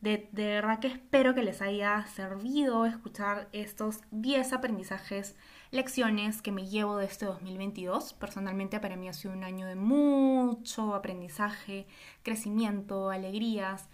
De, 0.00 0.28
verdad 0.32 0.80
que 0.80 0.88
espero 0.88 1.34
que 1.34 1.42
les 1.42 1.62
haya 1.62 2.06
servido 2.08 2.84
escuchar 2.84 3.48
estos 3.52 4.00
10 4.10 4.52
aprendizajes, 4.52 5.34
lecciones 5.70 6.42
que 6.42 6.52
me 6.52 6.66
llevo 6.68 6.98
de 6.98 7.06
este 7.06 7.24
2022. 7.24 8.12
Personalmente 8.12 8.80
para 8.80 8.96
mí 8.96 9.08
ha 9.08 9.14
sido 9.14 9.32
un 9.32 9.44
año 9.44 9.66
de 9.66 9.76
mucho 9.76 10.94
aprendizaje, 10.94 11.86
crecimiento, 12.22 13.08
alegrías 13.08 13.88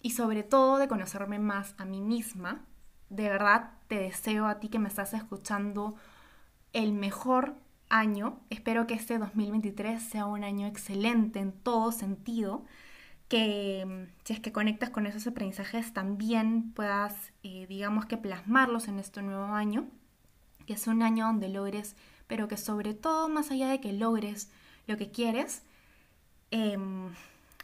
y 0.00 0.12
sobre 0.12 0.42
todo 0.42 0.78
de 0.78 0.88
conocerme 0.88 1.38
más 1.38 1.74
a 1.76 1.84
mí 1.84 2.00
misma 2.00 2.64
de 3.12 3.28
verdad 3.28 3.70
te 3.88 3.98
deseo 3.98 4.46
a 4.46 4.58
ti 4.58 4.68
que 4.68 4.78
me 4.78 4.88
estás 4.88 5.12
escuchando 5.12 5.94
el 6.72 6.92
mejor 6.92 7.54
año. 7.90 8.40
Espero 8.48 8.86
que 8.86 8.94
este 8.94 9.18
2023 9.18 10.02
sea 10.02 10.24
un 10.24 10.44
año 10.44 10.66
excelente 10.66 11.38
en 11.38 11.52
todo 11.52 11.92
sentido. 11.92 12.64
Que 13.28 13.84
mm, 13.86 14.24
si 14.24 14.32
es 14.32 14.40
que 14.40 14.52
conectas 14.52 14.90
con 14.90 15.06
esos 15.06 15.26
aprendizajes 15.26 15.92
también 15.92 16.72
puedas, 16.72 17.14
eh, 17.42 17.66
digamos 17.68 18.06
que 18.06 18.16
plasmarlos 18.16 18.88
en 18.88 18.98
este 18.98 19.22
nuevo 19.22 19.44
año. 19.44 19.86
Que 20.66 20.72
es 20.74 20.86
un 20.86 21.02
año 21.02 21.26
donde 21.26 21.50
logres, 21.50 21.96
pero 22.28 22.48
que 22.48 22.56
sobre 22.56 22.94
todo, 22.94 23.28
más 23.28 23.50
allá 23.50 23.68
de 23.68 23.80
que 23.80 23.92
logres 23.92 24.50
lo 24.86 24.96
que 24.96 25.10
quieres, 25.10 25.62
em, 26.50 27.10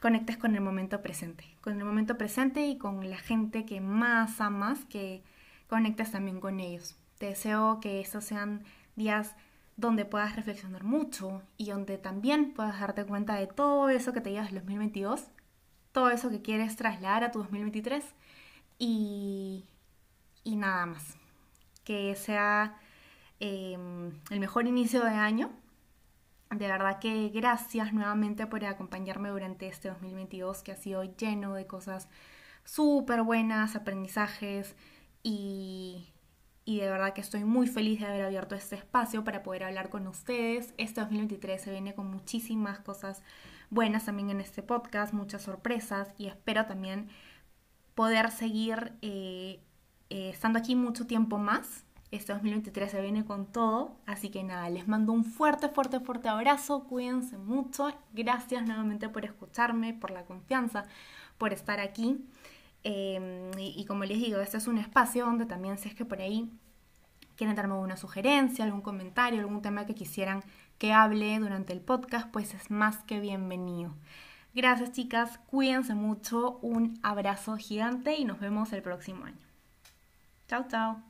conectes 0.01 0.37
con 0.37 0.55
el 0.55 0.61
momento 0.61 1.01
presente. 1.01 1.45
Con 1.63 1.79
el 1.79 1.85
momento 1.85 2.19
presente 2.19 2.67
y 2.67 2.77
con 2.77 3.09
la 3.09 3.19
gente 3.19 3.65
que 3.65 3.81
más 3.81 4.41
amas, 4.41 4.85
que 4.87 5.23
conectes 5.68 6.11
también 6.11 6.40
con 6.40 6.61
ellos. 6.61 6.96
Te 7.18 7.26
deseo 7.26 7.81
que 7.81 8.00
estos 8.00 8.24
sean 8.24 8.64
días 8.96 9.37
donde 9.76 10.04
puedas 10.04 10.35
reflexionar 10.35 10.83
mucho 10.83 11.42
y 11.57 11.70
donde 11.70 11.98
también 11.98 12.52
puedas 12.52 12.81
darte 12.81 13.04
cuenta 13.04 13.37
de 13.37 13.46
todo 13.46 13.88
eso 13.90 14.12
que 14.12 14.20
te 14.20 14.33
llevas 14.33 14.48
en 14.48 14.57
2022, 14.57 15.28
todo 15.92 16.11
eso 16.11 16.31
que 16.31 16.42
quieres 16.42 16.74
trasladar 16.74 17.22
a 17.22 17.31
tu 17.31 17.38
2023 17.38 18.04
y, 18.78 19.64
y 20.42 20.57
nada 20.57 20.87
más. 20.87 21.16
Que 21.85 22.16
sea 22.16 22.76
em, 23.40 24.12
el 24.31 24.40
mejor 24.40 24.66
inicio 24.66 25.04
de 25.04 25.11
año. 25.11 25.50
De 26.50 26.66
verdad 26.66 26.98
que 26.98 27.28
gracias 27.28 27.92
nuevamente 27.92 28.46
por 28.46 28.64
acompañarme 28.64 29.28
durante 29.28 29.68
este 29.68 29.90
2022 29.90 30.62
que 30.62 30.72
ha 30.72 30.76
sido 30.76 31.04
lleno 31.04 31.54
de 31.54 31.66
cosas 31.66 32.09
súper 32.64 33.22
buenas, 33.22 33.76
aprendizajes, 33.76 34.74
y, 35.22 36.12
de 36.66 36.88
verdad 36.88 37.12
que 37.14 37.20
estoy 37.20 37.44
muy 37.44 37.66
feliz 37.66 38.00
de 38.00 38.07
haber 38.07 38.22
abierto 38.22 38.54
este 38.54 38.76
espacio 38.76 39.24
para 39.24 39.42
poder 39.42 39.64
hablar 39.64 39.88
con 39.90 40.07
ustedes. 40.07 40.74
Este 40.76 41.00
2023 41.00 41.61
se 41.61 41.70
viene 41.70 41.94
con 41.94 42.11
muchísimas 42.11 42.78
cosas 42.81 43.22
buenas 43.70 44.04
también 44.07 44.31
en 44.31 44.40
este 44.40 44.62
podcast, 44.62 45.12
muchas 45.12 45.42
sorpresas 45.42 46.09
y 46.18 46.26
espero 46.26 46.66
también 46.66 47.09
poder 47.94 48.31
seguir 48.31 48.92
eh, 49.02 49.61
eh, 50.11 50.31
estando 50.31 50.59
aquí 50.59 50.74
mucho 50.74 51.07
tiempo 51.07 51.38
más. 51.38 51.85
Este 52.11 52.33
2023 52.33 52.90
se 52.90 53.02
viene 53.02 53.24
con 53.26 53.44
todo, 53.46 53.96
así 54.07 54.31
que 54.31 54.42
nada, 54.42 54.70
les 54.70 54.88
mando 54.88 55.12
un 55.12 55.24
fuerte, 55.24 55.68
fuerte, 55.68 56.00
fuerte 56.00 56.31
abrazo, 56.31 56.85
cuídense 56.85 57.37
mucho, 57.37 57.92
gracias 58.14 58.66
nuevamente 58.66 59.11
por 59.11 59.26
escucharme, 59.26 59.92
por 59.92 60.11
la 60.11 60.24
confianza, 60.24 60.85
por 61.37 61.52
estar 61.52 61.81
aquí. 61.81 62.24
Em, 62.85 63.51
y, 63.59 63.85
como 63.87 64.05
les 64.05 64.19
digo, 64.19 64.41
este 64.41 64.57
es 64.57 64.67
un 64.67 64.79
espacio 64.79 65.25
donde 65.25 65.47
también 65.47 65.79
si 65.79 65.88
es 65.88 65.95
que 65.95 66.05
por 66.05 66.21
ahí 66.21 66.51
quieren 67.37 67.57
darme 67.57 67.75
alguna 67.75 67.97
sugerencia, 67.97 68.64
algún 68.64 68.83
comentario, 68.83 69.41
algún 69.41 69.62
tema 69.62 69.87
que 69.87 69.95
quisieran 69.95 70.43
que 70.79 70.93
hable 70.93 71.38
durante 71.38 71.73
el 71.73 71.81
podcast, 71.81 72.31
pues 72.31 72.55
es 72.55 72.71
más 72.71 72.99
que 73.05 73.21
bienvenido. 73.21 73.95
Gracias 74.55 74.93
chicas, 74.93 75.38
cuídense 75.47 75.95
mucho, 75.95 76.59
un 76.62 76.99
abrazo 77.03 77.57
gigante 77.57 78.17
y 78.17 78.25
nos 78.25 78.41
vemos 78.41 78.73
el 78.73 78.83
próximo 78.83 79.25
año. 79.25 79.38
Chao, 80.49 80.67
chao. 80.69 81.03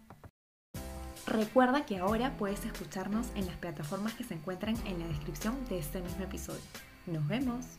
Recuerda 1.27 1.85
que 1.85 1.99
ahora 1.99 2.37
puedes 2.37 2.65
escucharnos 2.65 3.29
en 3.35 3.47
las 3.47 3.57
plataformas 3.57 4.15
que 4.15 4.25
se 4.25 4.35
encuentran 4.35 4.77
en 4.87 4.99
la 4.99 5.07
descripción 5.07 5.57
de 5.69 5.79
este 5.79 6.01
mismo 6.01 6.25
episodio. 6.25 6.61
Nos 7.07 7.27
vemos. 7.27 7.79